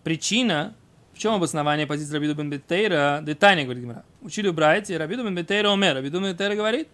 причина, 0.03 0.75
в 1.13 1.19
чем 1.19 1.35
обоснование 1.35 1.87
позиции 1.87 2.15
Рабиуда 2.15 2.35
бен 2.35 2.49
Бетейра? 2.49 3.21
Детайне, 3.23 3.65
говорит 3.65 3.83
Гимара. 3.83 4.05
Учили 4.23 4.49
в 4.49 4.55
Брайте, 4.55 4.97
Рабиуда 4.97 5.25
бен 5.25 5.35
Бетейра 5.35 5.71
омер. 5.71 5.97
Рабиуда 5.97 6.21
бен 6.21 6.33
Бетейра 6.33 6.55
говорит, 6.55 6.89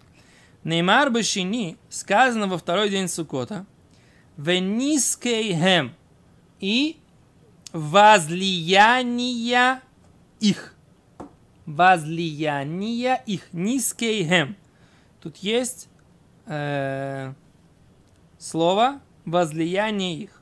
Неймар 0.63 1.09
бешини, 1.09 1.77
сказано 1.89 2.47
во 2.47 2.57
второй 2.57 2.89
день 2.89 3.07
Сукота, 3.07 3.65
венискейхем 4.37 5.93
и 6.59 6.97
возлияния 7.71 9.81
их 10.39 10.75
возлияния 11.69 13.21
их, 13.27 13.53
низкейхем. 13.53 14.57
Тут 15.21 15.37
есть 15.37 15.87
э, 16.47 17.33
слово 18.39 19.01
возлияние 19.25 20.15
их. 20.15 20.41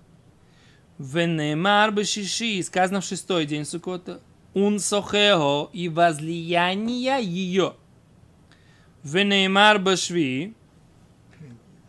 Венемар 0.97 1.91
бешиши, 1.91 2.63
сказано 2.63 3.01
в 3.01 3.05
шестой 3.05 3.45
день 3.45 3.65
Сукота, 3.65 4.21
ун 4.53 4.77
сохеho 4.77 5.69
и 5.73 5.89
возлияние 5.89 7.21
ее. 7.21 7.73
Венемар 9.07 9.79
башви, 9.79 10.53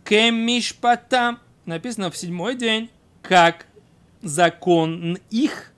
кемишпатам, 0.05 1.39
написано 1.65 2.09
в 2.11 2.17
седьмой 2.17 2.55
день, 2.55 2.89
как 3.21 3.65
закон 4.21 5.17
их. 5.29 5.73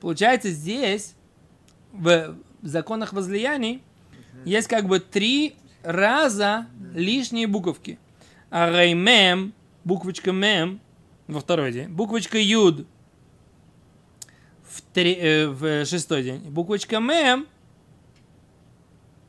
Получается, 0.00 0.48
здесь 0.50 1.14
в 1.92 2.34
законах 2.62 3.12
возлияний 3.12 3.82
есть 4.46 4.68
как 4.68 4.86
бы 4.86 5.00
три 5.00 5.54
раза 5.82 6.66
лишние 6.94 7.46
буковки. 7.46 7.98
А 8.50 8.70
реймем, 8.70 9.52
буквочка 9.84 10.32
мем, 10.32 10.80
во 11.26 11.40
второй 11.40 11.72
день, 11.72 11.88
буквочка 11.88 12.38
юд 12.38 12.86
в, 14.66 14.80
три, 14.94 15.14
э, 15.14 15.48
в 15.48 15.84
шестой 15.84 16.22
день, 16.22 16.40
буквочка 16.40 17.00
мем 17.00 17.46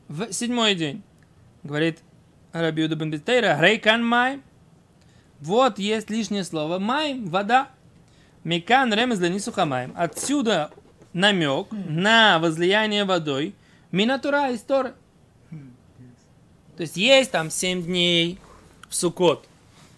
в 0.08 0.32
седьмой 0.32 0.74
день. 0.74 1.02
Говорит 1.62 1.98
Рабиуда 2.52 2.96
бен 2.96 3.10
Бетейра, 3.10 3.58
рейкан 3.60 4.04
май. 4.04 4.40
Вот 5.40 5.78
есть 5.78 6.10
лишнее 6.10 6.44
слово 6.44 6.78
май, 6.78 7.18
вода. 7.18 7.68
Микан 8.44 8.92
ремез 8.92 9.18
для 9.18 9.28
нисухамаем. 9.28 9.92
Отсюда 9.96 10.70
намек 11.12 11.68
на 11.70 12.38
возлияние 12.38 13.04
водой 13.04 13.54
Минатура 13.92 14.50
из 14.50 14.60
Торы. 14.60 14.94
То 16.76 16.82
есть 16.82 16.96
есть 16.96 17.30
там 17.30 17.50
7 17.50 17.82
дней 17.82 18.38
в 18.88 18.94
Сукот. 18.94 19.46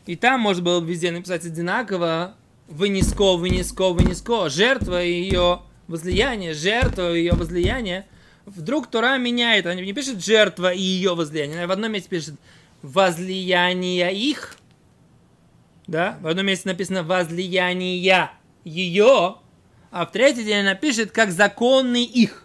И 0.06 0.16
там 0.16 0.40
можно 0.40 0.62
было 0.62 0.80
бы 0.80 0.88
везде 0.88 1.12
написать 1.12 1.44
одинаково 1.44 2.34
вынеско, 2.66 3.36
вынеско, 3.36 3.90
вынеско. 3.90 4.48
Жертва 4.48 5.00
ее 5.02 5.60
возлияние, 5.86 6.54
жертва 6.54 7.12
ее 7.12 7.34
возлияние. 7.34 8.06
Вдруг 8.44 8.88
Тора 8.88 9.18
меняет, 9.18 9.66
она 9.66 9.80
не 9.80 9.92
пишет 9.92 10.24
жертва 10.24 10.72
и 10.72 10.80
ее 10.80 11.14
возлияние, 11.14 11.58
она 11.58 11.66
в 11.68 11.72
одном 11.72 11.92
месте 11.92 12.08
пишет 12.08 12.34
возлияние 12.82 14.12
их, 14.14 14.56
да, 15.86 16.18
в 16.20 16.26
одном 16.26 16.46
месте 16.46 16.68
написано 16.68 17.04
возлияние 17.04 18.30
ее, 18.64 19.36
а 19.90 20.06
в 20.06 20.10
третий 20.10 20.44
день 20.44 20.60
она 20.60 20.74
пишет 20.74 21.12
как 21.12 21.30
законный 21.30 22.04
их. 22.04 22.44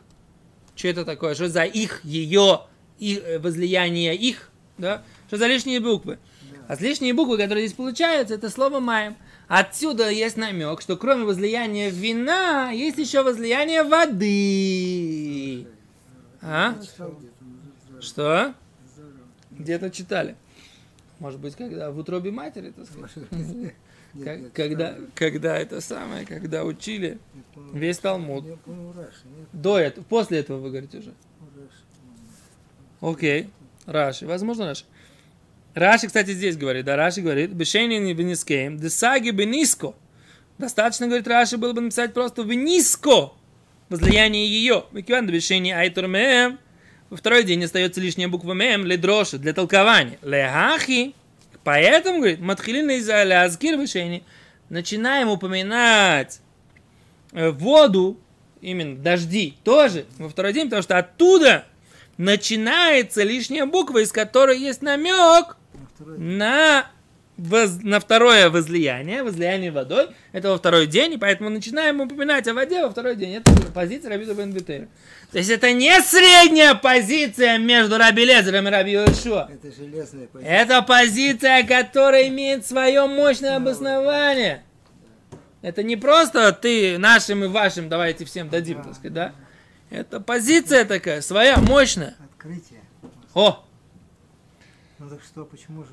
Что 0.76 0.90
это 0.90 1.06
такое? 1.06 1.34
Что 1.34 1.50
за 1.50 1.64
их, 1.64 2.04
ее, 2.04 2.62
и, 3.00 3.16
э, 3.16 3.40
возлияние 3.40 4.16
их, 4.16 4.52
да? 4.78 5.04
Что 5.28 5.38
за 5.38 5.48
лишние 5.48 5.80
буквы? 5.80 6.20
А 6.68 6.76
лишние 6.76 7.14
буквы, 7.14 7.38
которые 7.38 7.66
здесь 7.66 7.78
получаются, 7.78 8.36
это 8.36 8.50
слово 8.50 8.80
маем. 8.80 9.16
Отсюда 9.48 10.10
есть 10.10 10.36
намек, 10.36 10.82
что 10.82 10.98
кроме 10.98 11.24
возлияния 11.24 11.90
вина, 11.90 12.72
есть 12.72 12.98
еще 12.98 13.24
возлияние 13.24 13.84
воды. 13.84 15.68
А? 16.42 16.76
Что? 18.00 18.54
Где-то 19.52 19.90
читали. 19.90 20.36
Может 21.20 21.40
быть, 21.40 21.56
когда 21.56 21.90
в 21.92 21.98
утробе 21.98 22.32
матери, 22.32 22.72
так 22.72 22.86
сказать. 22.86 23.74
Когда, 24.54 24.96
когда 25.16 25.58
это 25.58 25.82
самое, 25.82 26.26
когда 26.26 26.64
учили 26.64 27.20
весь 27.74 28.00
Талмуд. 28.00 28.46
Я 28.46 28.56
помню 28.58 28.94
Раши, 28.94 29.26
нет, 29.26 29.48
До 29.54 29.78
этого, 29.78 30.04
после 30.06 30.40
этого 30.40 30.60
вы 30.60 30.70
говорите 30.70 31.00
уже. 31.00 31.14
Раши. 31.56 31.84
Окей. 33.02 33.50
Раши. 33.86 34.26
Возможно, 34.26 34.66
Раши. 34.66 34.86
Раши, 35.76 36.08
кстати, 36.08 36.32
здесь 36.32 36.58
говорит, 36.58 36.86
да, 36.86 36.96
Раши 36.96 37.22
говорит, 37.22 37.52
Бешейни 37.52 38.12
бенискейм, 38.14 38.78
десаги 38.78 39.30
бениско. 39.30 39.94
Достаточно, 40.58 41.06
говорит 41.06 41.28
Раши, 41.28 41.58
было 41.58 41.74
бы 41.74 41.82
написать 41.82 42.14
просто 42.14 42.42
вениско. 42.42 43.32
Возлияние 43.90 44.48
ее. 44.48 44.86
Микван 44.92 45.28
бешейни 45.28 45.72
айтур 45.72 46.08
мем. 46.08 46.60
Во 47.10 47.16
второй 47.16 47.44
день 47.44 47.64
остается 47.64 48.02
лишняя 48.02 48.28
буква 48.28 48.54
мем, 48.54 48.86
ледроши, 48.86 49.38
для 49.38 49.54
толкования. 49.54 50.20
Лехахи. 50.22 51.14
Поэтому, 51.64 52.20
говорит, 52.20 52.40
матхилина 52.40 52.92
из 52.92 53.10
азкир 53.10 53.80
бешейни. 53.80 54.24
Начинаем 54.70 55.30
упоминать 55.30 56.42
э, 57.32 57.50
воду, 57.52 58.20
именно 58.62 58.98
дожди, 58.98 59.56
тоже 59.64 60.06
во 60.18 60.28
второй 60.28 60.52
день, 60.52 60.66
потому 60.66 60.84
что 60.84 60.98
оттуда 60.98 61.66
начинается 62.18 63.24
лишняя 63.24 63.66
буква, 63.66 64.00
из 64.00 64.12
которой 64.12 64.60
есть 64.60 64.82
намек 64.82 65.56
на, 66.00 66.90
воз- 67.38 67.80
на 67.84 68.00
второе 68.00 68.50
возлияние, 68.50 69.24
возлияние 69.24 69.72
водой. 69.72 70.10
Это 70.32 70.50
во 70.50 70.58
второй 70.58 70.88
день, 70.88 71.14
и 71.14 71.18
поэтому 71.18 71.50
начинаем 71.50 72.02
упоминать 72.02 72.48
о 72.48 72.54
воде 72.54 72.84
во 72.84 72.90
второй 72.90 73.16
день. 73.16 73.36
Это 73.36 73.52
позиция 73.74 74.10
Рабида 74.10 74.34
бен 74.34 74.52
Бетейра. 74.52 74.88
То 75.32 75.38
есть 75.40 75.50
это 75.50 75.72
не 75.74 76.00
средняя 76.02 76.74
позиция 76.76 77.58
между 77.58 77.98
Раби 77.98 78.24
Лезером 78.26 78.68
и 78.68 78.72
Раби 78.72 78.92
Йошуа. 78.94 79.50
Это 79.52 79.76
железная 79.76 80.28
позиция. 80.28 80.54
Это 80.62 80.82
позиция, 80.82 81.64
которая 81.68 82.28
имеет 82.30 82.66
свое 82.66 83.06
мощное 83.08 83.58
обоснование. 83.58 84.64
Это 85.62 85.84
не 85.84 85.98
просто 85.98 86.52
ты 86.54 86.98
нашим 86.98 87.44
и 87.44 87.48
вашим 87.48 87.90
давайте 87.90 88.24
всем 88.26 88.48
дадим, 88.50 88.84
так 88.84 88.94
сказать, 88.94 89.14
да? 89.14 89.34
Это 89.90 90.20
позиция 90.20 90.86
такая, 90.86 91.22
своя, 91.22 91.58
мощная. 91.58 92.16
Открытие. 92.32 92.82
О, 93.34 93.66
Ну 95.00 95.10
так 95.10 95.20
что, 95.24 95.46
почему 95.46 95.84
же? 95.84 95.90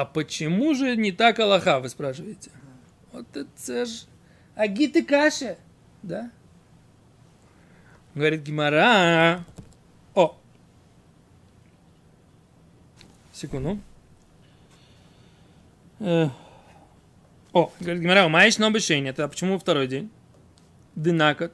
А 0.00 0.06
почему 0.06 0.74
же 0.74 0.96
не 0.96 1.12
так 1.12 1.38
Аллаха, 1.40 1.78
вы 1.78 1.90
спрашиваете? 1.90 2.50
Вот 3.12 3.36
это 3.36 3.84
ж 3.84 4.06
агит 4.54 4.96
и 4.96 5.02
каша, 5.02 5.58
да? 6.02 6.30
Говорит 8.14 8.40
Гимара. 8.40 9.44
О, 10.14 10.38
секунду. 13.34 13.78
Э, 15.98 16.28
О, 17.52 17.70
говорит 17.78 18.02
Гимара, 18.02 18.26
маешь 18.28 18.56
на 18.56 18.68
обещание. 18.68 19.10
Это 19.10 19.28
почему 19.28 19.58
второй 19.58 19.86
день? 19.86 20.08
Дынакот. 20.94 21.52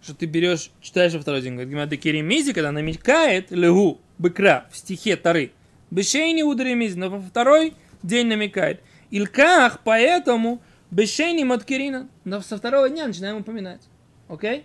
Что 0.00 0.14
ты 0.14 0.26
берешь, 0.26 0.70
читаешь 0.80 1.14
во 1.14 1.20
второй 1.20 1.42
день. 1.42 1.54
Говорит 1.54 1.70
Гимара, 1.72 1.88
декеремизи, 1.88 2.52
когда 2.52 2.70
намекает 2.70 3.50
легу, 3.50 4.00
быкра, 4.18 4.68
в 4.70 4.76
стихе 4.76 5.16
Тары. 5.16 5.50
Бешейни 5.92 6.42
ударемизи, 6.42 6.96
но 6.96 7.10
во 7.10 7.20
второй 7.20 7.74
день 8.02 8.26
намекает. 8.26 8.80
Илках, 9.10 9.80
поэтому 9.84 10.62
бешейни 10.90 11.44
маткирина. 11.44 12.08
Но 12.24 12.40
со 12.40 12.56
второго 12.56 12.88
дня 12.88 13.06
начинаем 13.06 13.36
упоминать. 13.36 13.82
Окей? 14.26 14.64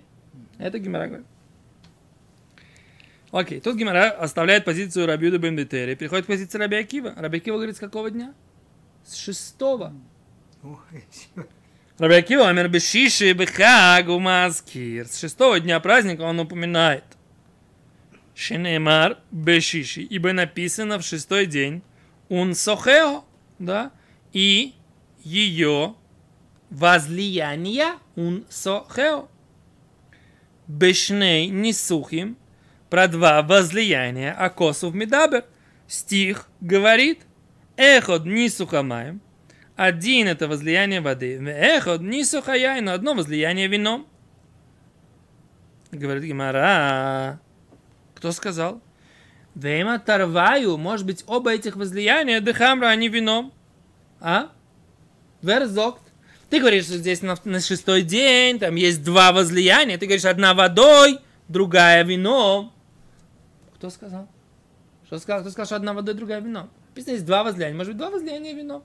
Это 0.58 0.80
Гимара 0.80 1.08
говорит. 1.08 1.28
Окей, 3.32 3.60
тут 3.60 3.76
Гимара 3.76 4.10
оставляет 4.12 4.64
позицию 4.64 5.06
Рабиуда 5.06 5.38
бен 5.38 5.58
Бетери, 5.58 5.96
переходит 5.96 6.24
к 6.24 6.28
позиции 6.30 6.58
Раби 6.58 6.78
Акива. 6.78 7.14
Раби 7.18 7.40
Акива 7.40 7.58
говорит, 7.58 7.76
с 7.76 7.80
какого 7.80 8.10
дня? 8.10 8.34
С 9.04 9.16
шестого. 9.16 9.94
Раби 11.98 12.16
Акива, 12.16 12.48
Амер 12.48 12.70
Бешиши, 12.70 13.34
Бехаг, 13.34 14.08
Умаскир. 14.08 15.06
С 15.08 15.20
шестого 15.20 15.60
дня 15.60 15.78
праздника 15.82 16.22
он 16.22 16.40
упоминает. 16.40 17.04
Шенемар 18.38 19.18
Бешиши, 19.32 20.02
ибо 20.02 20.32
написано 20.32 21.00
в 21.00 21.02
шестой 21.02 21.48
день 21.48 21.82
Ун 22.30 22.54
Сохео, 22.54 23.26
да, 23.58 23.92
и 24.32 24.76
ее 25.24 25.96
возлияние 26.70 27.96
Ун 28.16 28.46
Сохео. 28.48 29.28
Бешней 30.68 31.48
Нисухим, 31.48 32.38
про 32.92 33.08
два 33.08 33.42
возлияния 33.42 34.34
Акосов 34.34 34.94
Медабер. 34.94 35.46
Стих 35.88 36.48
говорит, 36.62 37.22
Эход 37.76 38.26
Нисухамаем, 38.26 39.20
один 39.76 40.28
это 40.28 40.48
возлияние 40.48 41.02
воды, 41.02 41.38
Эход 41.38 42.02
Нисухаяй, 42.02 42.82
но 42.82 42.92
одно 42.92 43.16
возлияние 43.16 43.68
вином. 43.68 44.06
Говорит 45.92 46.24
Гимара, 46.26 47.40
кто 48.18 48.32
сказал? 48.32 48.82
Вейма 49.54 50.00
Тарваю, 50.00 50.78
может 50.78 51.06
быть, 51.06 51.24
оба 51.28 51.54
этих 51.54 51.76
возлияния 51.76 52.42
Дехамра, 52.42 52.88
они 52.88 53.10
вином. 53.10 53.54
А? 54.20 54.50
Верзокт. 55.44 56.02
Ты 56.50 56.60
говоришь, 56.60 56.86
что 56.86 56.98
здесь 56.98 57.22
на, 57.22 57.36
на 57.44 57.60
шестой 57.60 58.02
день, 58.02 58.58
там 58.58 58.76
есть 58.76 59.04
два 59.04 59.32
возлияния. 59.32 60.00
Ты 60.00 60.08
говоришь, 60.08 60.26
одна 60.26 60.56
водой, 60.56 61.20
другая 61.48 62.04
вином. 62.04 62.74
Кто 63.76 63.92
сказал? 63.92 64.28
Что 65.06 65.20
сказал? 65.20 65.42
Кто 65.42 65.52
сказал, 65.52 65.66
что 65.68 65.76
одна 65.76 65.94
водой, 65.94 66.16
другая 66.16 66.42
вином? 66.42 66.70
Написано, 66.90 67.14
есть 67.14 67.26
два 67.26 67.44
возлияния. 67.44 67.78
Может 67.78 67.94
быть, 67.94 67.98
два 67.98 68.10
возлияния 68.10 68.54
вином. 68.54 68.84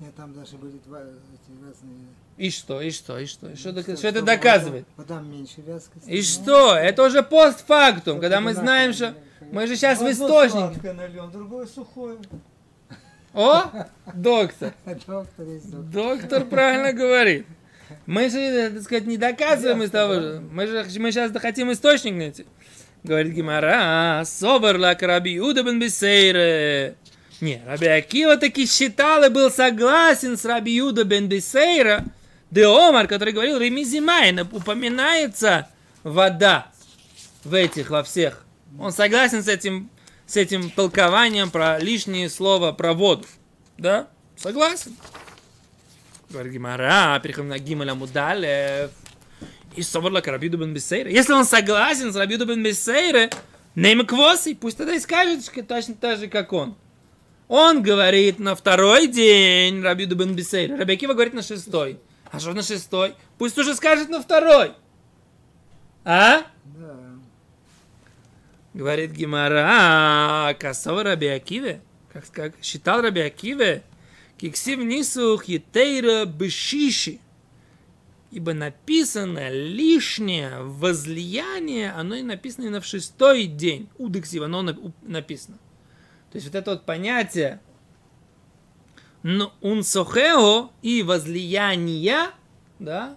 Нет, 0.00 0.14
там 0.16 0.34
даже 0.34 0.56
были 0.56 0.78
два 0.84 1.00
эти 1.00 1.64
разные... 1.64 2.08
И 2.36 2.50
что, 2.50 2.80
и 2.80 2.90
что, 2.90 3.18
и 3.18 3.26
что? 3.26 3.50
И 3.50 3.56
что, 3.56 3.72
док- 3.72 3.84
Что- 3.84 3.96
что 3.96 4.08
это 4.08 4.22
доказывает? 4.22 4.86
Вода, 4.96 5.16
вода 5.16 5.26
меньше 5.28 5.60
вязкости. 5.60 6.08
И 6.08 6.16
Ну, 6.16 6.22
что? 6.22 6.74
Это 6.74 7.04
уже 7.04 7.22
постфактум, 7.22 8.20
когда 8.20 8.40
мы 8.40 8.54
знаем, 8.54 8.92
что... 8.92 9.14
Мы 9.52 9.66
же 9.66 9.76
сейчас 9.76 10.00
в 10.00 10.10
источнике. 10.10 10.92
нальем, 10.92 11.30
другое 11.30 11.66
сухое. 11.66 12.18
О, 13.34 13.64
доктор. 14.14 14.74
Доктор 15.06 15.46
доктор. 15.92 16.44
Правильно 16.44 16.92
говорит. 16.92 17.46
Мы 18.06 18.30
же, 18.30 18.70
так 18.70 18.82
сказать, 18.82 19.06
не 19.06 19.16
доказываем 19.16 19.82
из 19.82 19.90
того 19.90 20.14
же. 20.14 20.42
Мы 20.50 20.66
же 20.66 20.84
мы 20.98 21.10
сейчас 21.12 21.32
хотим 21.32 21.72
источник 21.72 22.14
найти. 22.14 22.46
Говорит 23.02 23.34
Гемара, 23.34 24.22
סבר 24.24 24.78
לה 24.78 24.96
רבי 24.98 25.36
יהודה 25.36 25.62
בן 25.62 25.78
בתירא. 25.78 26.94
Не, 27.40 27.60
Раби 27.66 27.86
Акива 27.86 28.36
таки 28.36 28.66
считал 28.66 29.24
и 29.24 29.28
был 29.28 29.50
согласен 29.50 30.38
с 30.38 30.44
Раби 30.44 30.78
Иуда 30.78 31.04
бен 31.04 31.28
Бесейра, 31.28 32.04
דאמר, 32.54 33.08
который 33.08 33.32
говорил, 33.32 33.58
רמיזי 33.58 34.02
מים, 34.02 34.38
упоминается 34.40 35.68
вода 36.04 36.68
в 37.42 37.52
этих, 37.52 37.90
во 37.90 38.04
всех. 38.04 38.44
Он 38.78 38.92
согласен 38.92 39.42
с 39.42 39.48
этим, 39.48 39.90
с 40.24 40.36
этим 40.36 40.70
толкованием 40.70 41.50
про 41.50 41.80
лишнее 41.80 42.30
слово 42.30 42.70
про 42.70 42.94
воду. 42.94 43.26
Да? 43.76 44.06
Согласен. 44.36 44.96
Говорит 46.30 46.52
Гимара, 46.52 47.18
переходим 47.20 47.48
на 47.48 47.58
Гималя 47.58 47.96
Мудалев. 47.96 48.92
И 49.74 49.82
собрала 49.82 50.20
к 50.20 50.28
Рабиду 50.28 50.56
бен 50.56 50.72
Бесейре. 50.72 51.12
Если 51.12 51.32
он 51.32 51.44
согласен 51.44 52.12
с 52.12 52.16
Рабиду 52.16 52.46
бен 52.46 52.62
Бесейре, 52.62 53.30
нейм 53.74 54.06
квоси, 54.06 54.54
пусть 54.54 54.76
тогда 54.76 54.94
и 54.94 55.00
скажет 55.00 55.44
что 55.44 55.60
точно 55.64 55.94
так 55.96 56.20
же, 56.20 56.28
как 56.28 56.52
он. 56.52 56.76
Он 57.48 57.82
говорит 57.82 58.38
на 58.38 58.54
второй 58.54 59.08
день 59.08 59.82
Рабиду 59.82 60.14
бен 60.14 60.36
Бесейре. 60.36 60.76
Раби 60.76 60.94
Акива 60.94 61.14
говорит 61.14 61.34
на 61.34 61.42
шестой. 61.42 61.98
А 62.34 62.40
что 62.40 62.52
на 62.52 62.62
шестой? 62.62 63.14
Пусть 63.38 63.56
уже 63.58 63.74
скажет 63.74 64.08
на 64.08 64.20
второй. 64.20 64.72
А? 66.04 66.42
Да. 66.64 66.96
Говорит 68.74 69.12
Гимара, 69.12 70.54
косова 70.58 71.04
Раби 71.04 71.28
Акиве, 71.28 71.80
как, 72.12 72.28
как 72.30 72.54
считал 72.62 73.02
Раби 73.02 73.20
Акиве, 73.20 73.84
киксив 74.36 74.80
нисух 74.80 75.44
етейра 75.44 76.24
бешиши. 76.24 77.20
Ибо 78.32 78.52
написано 78.52 79.48
лишнее 79.50 80.60
возлияние, 80.62 81.92
оно 81.92 82.16
и 82.16 82.22
написано 82.22 82.64
именно 82.64 82.80
в 82.80 82.84
шестой 82.86 83.44
день. 83.46 83.88
Удексив, 83.96 84.42
оно 84.42 84.62
на- 84.62 84.76
написано. 85.02 85.56
То 86.32 86.36
есть 86.38 86.46
вот 86.48 86.56
это 86.56 86.72
вот 86.72 86.84
понятие 86.84 87.60
н- 89.24 89.50
унсохео 89.60 90.70
и 90.82 91.02
возлияние, 91.02 92.30
да, 92.78 93.16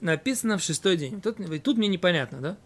написано 0.00 0.58
в 0.58 0.62
шестой 0.62 0.96
день. 0.98 1.20
Тут, 1.22 1.38
тут 1.62 1.78
мне 1.78 1.88
непонятно, 1.88 2.40
да? 2.40 2.56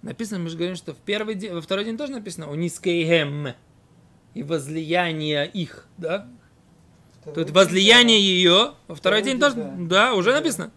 Написано, 0.00 0.40
мы 0.40 0.48
же 0.48 0.56
говорим, 0.56 0.76
что 0.76 0.94
в 0.94 0.98
первый 0.98 1.34
день, 1.34 1.52
во 1.52 1.60
второй 1.60 1.84
день 1.84 1.96
тоже 1.98 2.12
написано 2.12 2.50
у 2.50 2.54
низкейгем 2.54 3.48
и 4.34 4.42
возлияние 4.42 5.46
их, 5.48 5.86
да? 5.98 6.28
Тут 7.34 7.50
возлияние 7.50 8.20
ее, 8.20 8.74
во 8.88 8.94
второй 8.96 9.20
Второй 9.20 9.22
день 9.22 9.32
день, 9.32 9.40
тоже, 9.40 9.54
да. 9.56 9.74
да, 9.78 10.14
уже 10.14 10.30
Да. 10.32 10.38
написано. 10.38 10.72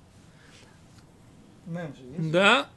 Же? 1.67 2.31
Да, 2.31 2.69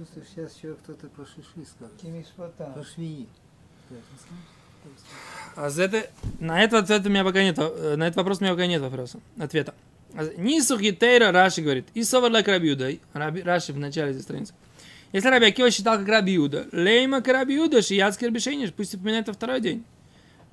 чувствуешь, 0.00 0.28
сейчас 0.34 0.56
еще 0.56 0.74
кто-то 0.74 1.08
про 1.08 1.26
шиши 1.26 1.68
скажет. 1.68 2.74
Про 2.74 2.84
швеи. 2.84 3.28
а 5.56 5.68
за 5.68 5.82
это, 5.82 6.10
на 6.38 6.62
этот 6.62 6.84
ответ 6.84 7.06
у 7.06 7.10
меня 7.10 7.22
пока 7.22 7.42
нет, 7.42 7.58
э, 7.58 7.96
на 7.96 8.04
этот 8.04 8.16
вопрос 8.16 8.40
у 8.40 8.44
меня 8.44 8.54
пока 8.54 8.66
нет 8.66 8.80
вопроса, 8.80 9.20
ответа. 9.38 9.74
А 10.14 10.24
Нисух 10.38 10.80
и 10.82 10.92
Тейра 10.92 11.32
Раши 11.32 11.60
говорит, 11.60 11.86
и 11.92 12.02
соварла 12.02 12.42
Рабиуда, 12.42 12.92
Раби, 13.12 13.42
Раши 13.42 13.74
в 13.74 13.78
начале 13.78 14.12
этой 14.12 14.22
страницы. 14.22 14.54
Если 15.12 15.28
Раби 15.28 15.46
Акива 15.46 15.70
считал 15.70 15.98
как 15.98 16.08
Рабиуда, 16.08 16.66
лейма 16.72 17.20
к 17.20 17.28
Рабиуда, 17.28 17.82
шияцкий 17.82 18.26
рабишениш, 18.26 18.72
пусть 18.72 18.94
упоминает 18.94 19.26
во 19.28 19.34
второй 19.34 19.60
день. 19.60 19.84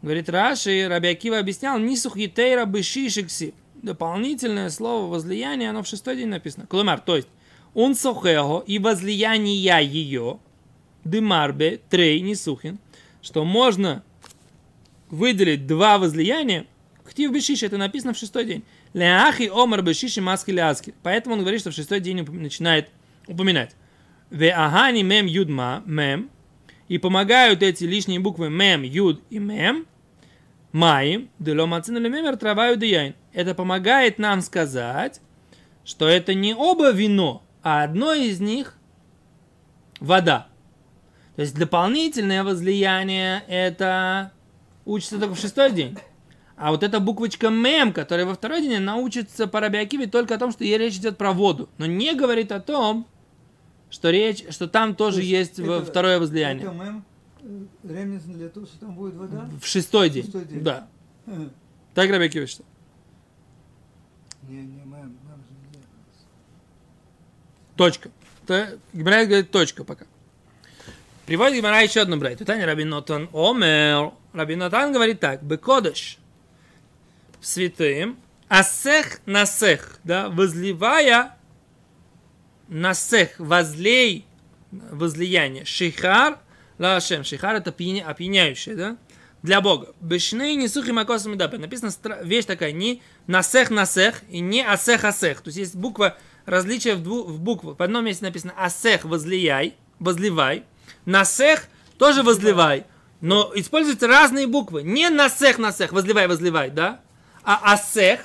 Говорит 0.01 0.29
Раши, 0.29 0.87
Раби 0.89 1.07
Акива 1.07 1.39
объяснял, 1.39 1.79
Нисух 1.79 2.17
и 2.17 2.27
Тейра 2.27 2.65
бешишикси. 2.65 3.53
Дополнительное 3.75 4.69
слово 4.71 5.09
возлияние, 5.09 5.69
оно 5.69 5.83
в 5.83 5.87
шестой 5.87 6.17
день 6.17 6.27
написано. 6.27 6.65
Клумар, 6.65 6.99
то 6.99 7.15
есть, 7.15 7.27
он 7.73 7.95
сохего 7.95 8.63
и 8.65 8.79
возлияние 8.79 9.55
ее, 9.85 10.39
дымарбе, 11.03 11.79
трей, 11.89 12.19
нисухин, 12.21 12.79
что 13.21 13.43
можно 13.43 14.03
выделить 15.09 15.67
два 15.67 15.97
возлияния, 15.97 16.65
ктив 17.05 17.31
бешиш, 17.31 17.63
это 17.63 17.77
написано 17.77 18.13
в 18.13 18.17
шестой 18.17 18.45
день. 18.45 18.63
Леахи 18.93 19.49
омар 19.53 19.81
бешиши 19.81 20.21
маски 20.21 20.51
ляски. 20.51 20.93
Поэтому 21.03 21.35
он 21.35 21.41
говорит, 21.41 21.61
что 21.61 21.71
в 21.71 21.73
шестой 21.73 21.99
день 21.99 22.23
начинает 22.23 22.89
упоминать. 23.27 23.75
Ве 24.29 24.51
агани 24.51 25.03
мем 25.03 25.25
юдма 25.25 25.83
мем. 25.85 26.29
И 26.87 26.97
помогают 26.97 27.63
эти 27.63 27.83
лишние 27.83 28.19
буквы 28.19 28.49
мем, 28.49 28.83
юд 28.83 29.21
и 29.29 29.39
мем. 29.39 29.85
Маим, 30.71 31.29
деломацин 31.39 31.97
или 31.97 32.07
мемер 32.07 32.37
траваю 32.37 32.77
деяйн. 32.77 33.15
Это 33.33 33.55
помогает 33.55 34.19
нам 34.19 34.41
сказать, 34.41 35.21
что 35.83 36.07
это 36.07 36.33
не 36.33 36.53
оба 36.53 36.91
вино, 36.91 37.43
а 37.67 37.83
одно 37.83 38.13
из 38.13 38.39
них 38.39 38.75
вода. 39.99 40.47
То 41.35 41.41
есть 41.41 41.53
дополнительное 41.53 42.45
возлияние 42.45 43.43
это 43.49 44.31
учится 44.85 45.19
только 45.19 45.35
в 45.35 45.39
шестой 45.39 45.73
день. 45.73 45.97
А 46.55 46.71
вот 46.71 46.81
эта 46.81 47.01
буквочка 47.01 47.49
мем, 47.49 47.91
которая 47.91 48.25
во 48.25 48.35
второй 48.35 48.61
день, 48.61 48.75
она 48.75 48.95
учится 48.95 49.47
по 49.47 49.59
Раби 49.59 49.79
Акиве 49.79 50.07
только 50.07 50.35
о 50.35 50.37
том, 50.37 50.53
что 50.53 50.63
ей 50.63 50.77
речь 50.77 50.95
идет 50.95 51.17
про 51.17 51.33
воду. 51.33 51.67
Но 51.77 51.85
не 51.85 52.15
говорит 52.15 52.53
о 52.53 52.61
том, 52.61 53.05
что 53.89 54.11
речь, 54.11 54.45
что 54.49 54.69
там 54.69 54.95
тоже 54.95 55.17
То 55.17 55.23
есть, 55.23 55.57
есть 55.57 55.59
это- 55.59 55.83
второе 55.83 56.19
возлияние. 56.19 56.67
Это 56.67 56.73
мем 56.73 57.03
ремнится 57.83 58.29
для 58.29 58.47
того, 58.47 58.65
что 58.65 58.79
там 58.79 58.95
будет 58.95 59.15
вода? 59.15 59.45
В 59.61 59.67
шестой 59.67 60.09
день. 60.09 60.23
Шестой 60.23 60.45
день. 60.45 60.63
Да. 60.63 60.87
Так 61.93 62.09
Раби 62.09 62.27
Акива 62.27 62.47
считает. 62.47 62.69
Не, 64.47 64.55
не, 64.61 64.61
мем, 64.61 64.89
мем 64.89 65.43
же 65.43 65.51
не 65.51 65.67
Точка. 67.77 68.09
Гимара 68.93 69.25
говорит 69.25 69.51
точка 69.51 69.83
пока. 69.83 70.05
Приводит 71.25 71.57
Гимара 71.57 71.81
еще 71.83 72.01
одну 72.01 72.17
брать. 72.17 72.39
Таня 72.39 72.65
Рабин 72.65 72.89
Нотан 72.89 73.29
Омер. 73.33 74.13
Рабин 74.33 74.59
Нотан 74.59 74.91
говорит 74.91 75.19
так. 75.19 75.43
Бекодыш. 75.43 76.17
Святым. 77.41 78.17
Асех 78.47 79.19
насех. 79.25 79.99
Да, 80.03 80.29
возливая 80.29 81.35
насех. 82.67 83.37
Возлей. 83.37 84.25
Возлияние. 84.71 85.65
Шихар. 85.65 86.39
Лашем. 86.79 87.23
Шихар 87.23 87.55
это 87.55 87.71
опьяня- 87.71 88.05
опьяняющее, 88.05 88.75
да? 88.75 88.97
Для 89.43 89.61
Бога. 89.61 89.93
Бешны 89.99 90.55
не 90.55 90.67
сухи 90.67 90.91
макосами 90.91 91.35
дапы. 91.35 91.57
Написано 91.57 91.91
вещь 92.23 92.45
такая. 92.45 92.71
Не 92.71 93.01
насех 93.27 93.69
насех 93.69 94.23
и 94.29 94.39
не 94.39 94.65
асех 94.65 95.03
асех. 95.03 95.41
То 95.41 95.49
есть 95.49 95.57
есть 95.57 95.75
буква 95.75 96.17
различие 96.47 96.95
в, 96.95 97.03
дву, 97.03 97.23
в 97.23 97.39
буквах. 97.39 97.77
В 97.77 97.83
одном 97.83 98.05
месте 98.05 98.25
написано 98.25 98.53
асех 98.57 99.05
возлияй, 99.05 99.75
возливай. 99.99 100.63
Насех 101.05 101.67
тоже 101.99 102.23
возливай. 102.23 102.85
Но 103.21 103.51
используются 103.53 104.07
разные 104.07 104.47
буквы. 104.47 104.81
Не 104.81 105.09
насех 105.09 105.59
насех, 105.59 105.91
возливай, 105.91 106.27
возливай, 106.27 106.69
да? 106.71 107.01
А 107.43 107.73
асех, 107.73 108.21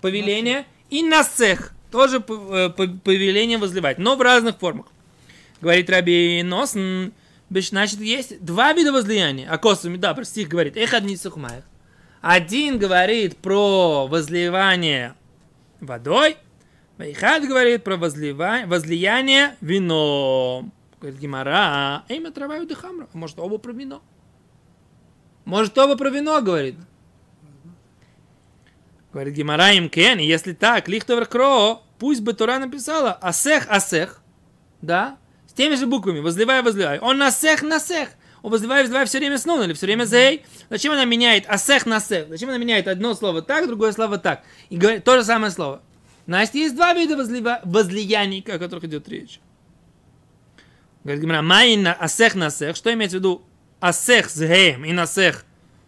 повеление, 0.00 0.66
и 0.90 1.02
насех, 1.02 1.72
тоже 1.90 2.16
э, 2.16 2.70
повеление 2.70 3.58
возливать, 3.58 3.98
но 3.98 4.16
в 4.16 4.20
разных 4.20 4.58
формах. 4.58 4.86
Говорит 5.60 5.90
Раби 5.90 6.42
беш- 6.42 7.68
значит, 7.68 8.00
есть 8.00 8.44
два 8.44 8.72
вида 8.72 8.92
возлияния. 8.92 9.48
А 9.50 9.58
косами, 9.58 9.96
да, 9.96 10.14
про 10.14 10.24
стих 10.24 10.48
говорит. 10.48 10.76
Эх, 10.76 10.94
одни 10.94 11.16
сухмаях. 11.16 11.64
Один 12.20 12.78
говорит 12.78 13.36
про 13.36 14.06
возливание 14.06 15.14
водой, 15.80 16.36
Вайхат 16.98 17.46
говорит 17.46 17.84
про 17.84 17.96
возливание, 17.96 18.66
возлияние 18.66 19.56
вином. 19.60 20.72
Говорит 21.00 21.20
Гимара, 21.20 22.04
эй, 22.08 22.18
мы 22.18 22.32
траваю 22.32 22.66
дыхамра. 22.66 23.08
Может, 23.12 23.38
оба 23.38 23.58
про 23.58 23.70
вино? 23.70 24.02
Может, 25.44 25.78
оба 25.78 25.96
про 25.96 26.10
вино, 26.10 26.42
говорит. 26.42 26.74
Говорит 29.12 29.34
Гимара 29.34 29.72
им 29.74 29.88
кен, 29.88 30.18
и 30.18 30.26
если 30.26 30.52
так, 30.52 30.88
лихтовер 30.88 31.26
кро, 31.26 31.82
пусть 32.00 32.20
бы 32.20 32.32
Тура 32.32 32.58
написала 32.58 33.12
асех, 33.12 33.70
асех, 33.70 34.20
да, 34.82 35.18
с 35.46 35.52
теми 35.52 35.76
же 35.76 35.86
буквами, 35.86 36.18
возливай, 36.18 36.62
возливай. 36.62 36.98
Он 36.98 37.16
насех, 37.16 37.62
насех. 37.62 38.08
Он 38.42 38.50
возливай, 38.50 38.82
возливай 38.82 39.06
все 39.06 39.18
время 39.18 39.38
снова 39.38 39.62
или 39.62 39.72
все 39.72 39.86
время 39.86 40.04
зей. 40.04 40.44
Зачем 40.68 40.92
она 40.92 41.04
меняет 41.04 41.48
асех, 41.48 41.86
насех? 41.86 42.28
Зачем 42.28 42.48
она 42.48 42.58
меняет 42.58 42.88
одно 42.88 43.14
слово 43.14 43.40
так, 43.40 43.68
другое 43.68 43.92
слово 43.92 44.18
так? 44.18 44.42
И 44.68 44.76
говорит 44.76 45.04
то 45.04 45.16
же 45.16 45.24
самое 45.24 45.52
слово. 45.52 45.82
Значит, 46.28 46.56
есть 46.56 46.76
два 46.76 46.92
вида 46.92 47.16
возлива- 47.16 47.62
возлияний, 47.64 48.44
о 48.46 48.58
которых 48.58 48.84
идет 48.84 49.08
речь. 49.08 49.40
Говорит 51.02 51.22
Гимара, 51.22 51.40
майна 51.40 51.94
асех 51.94 52.34
насех. 52.34 52.76
Что 52.76 52.92
имеется 52.92 53.16
в 53.16 53.20
виду 53.20 53.42
асех 53.80 54.28
с 54.28 54.38
геем 54.38 54.84
и 54.84 54.92
насех 54.92 55.46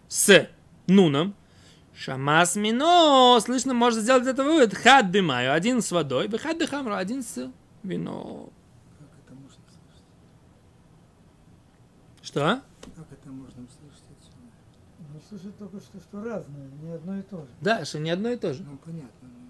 с 0.09 0.49
нуном? 0.87 1.35
Шамас 1.95 2.57
мино. 2.57 3.39
Слышно, 3.41 3.75
можно 3.75 4.01
сделать 4.01 4.27
это 4.27 4.43
вывод. 4.43 4.73
Хад 4.73 5.11
дымаю. 5.11 5.53
Один 5.53 5.83
с 5.83 5.93
водой. 5.93 6.27
Хад 6.39 6.57
дыхамру. 6.57 6.95
Один 6.95 7.23
с 7.23 7.53
вино. 7.83 8.49
Как 8.99 9.09
это 9.27 9.35
можно 9.35 9.63
слышать? 9.69 10.05
Что? 12.23 12.63
Как 12.97 13.13
это 13.13 13.29
можно 13.29 13.63
услышать 13.63 14.05
отсюда? 14.19 14.49
Ну, 15.01 15.21
слушай, 15.29 15.53
только 15.59 15.81
что, 15.81 16.01
что 16.01 16.25
разное, 16.25 16.71
не 16.83 16.93
одно 16.93 17.19
и 17.19 17.23
то 17.23 17.43
же. 17.43 17.51
Да, 17.61 17.85
что 17.85 17.99
не 17.99 18.09
одно 18.09 18.31
и 18.31 18.37
то 18.37 18.55
же. 18.55 18.63
Ну, 18.63 18.79
понятно. 18.79 19.11
ну. 19.29 19.41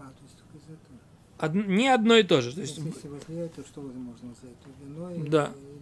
А, 0.00 0.02
то 0.02 0.22
есть 0.22 0.38
только 0.38 0.58
из 0.58 0.62
этого. 0.62 0.98
Од- 1.38 1.54
не 1.54 1.88
одно 1.88 2.16
и 2.16 2.22
то 2.22 2.40
же. 2.40 2.50
То 2.50 2.56
То 2.56 2.60
есть, 2.62 2.78
если 2.78 3.08
возлияет, 3.08 3.54
то 3.54 3.62
что 3.62 3.80
можно 3.80 4.28
назвать? 4.28 4.58
То 4.60 4.70
вино 4.84 5.10
или... 5.10 5.28
Да. 5.28 5.52
или- 5.56 5.78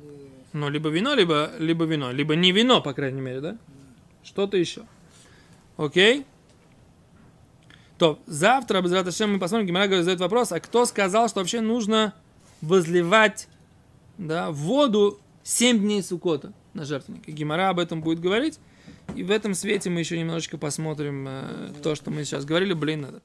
ну, 0.52 0.68
либо 0.70 0.88
вино, 0.88 1.14
либо, 1.14 1.50
либо 1.58 1.84
вино. 1.84 2.12
Либо 2.12 2.34
не 2.34 2.52
вино, 2.52 2.80
по 2.80 2.92
крайней 2.94 3.20
мере, 3.20 3.40
да? 3.40 3.58
Что-то 4.22 4.56
еще. 4.56 4.82
Окей? 5.76 6.24
То, 7.98 8.18
завтра, 8.26 8.82
без 8.82 8.92
Раташем, 8.92 9.32
мы 9.32 9.38
посмотрим, 9.38 9.66
Гимара 9.66 9.86
говорит, 9.86 10.04
задает 10.04 10.20
вопрос, 10.20 10.52
а 10.52 10.60
кто 10.60 10.84
сказал, 10.84 11.28
что 11.28 11.40
вообще 11.40 11.60
нужно 11.60 12.14
возливать 12.60 13.48
да, 14.18 14.50
воду 14.50 15.18
7 15.44 15.78
дней 15.78 16.02
Сукота 16.02 16.52
на 16.74 16.84
жертвенник? 16.84 17.26
И 17.28 17.32
Гимара 17.32 17.70
об 17.70 17.78
этом 17.78 18.02
будет 18.02 18.20
говорить. 18.20 18.58
И 19.14 19.22
в 19.22 19.30
этом 19.30 19.54
свете 19.54 19.88
мы 19.88 20.00
еще 20.00 20.18
немножечко 20.18 20.58
посмотрим 20.58 21.26
э, 21.28 21.72
то, 21.82 21.94
что 21.94 22.10
мы 22.10 22.24
сейчас 22.24 22.44
говорили. 22.44 22.72
Блин, 22.74 23.02
надо. 23.02 23.22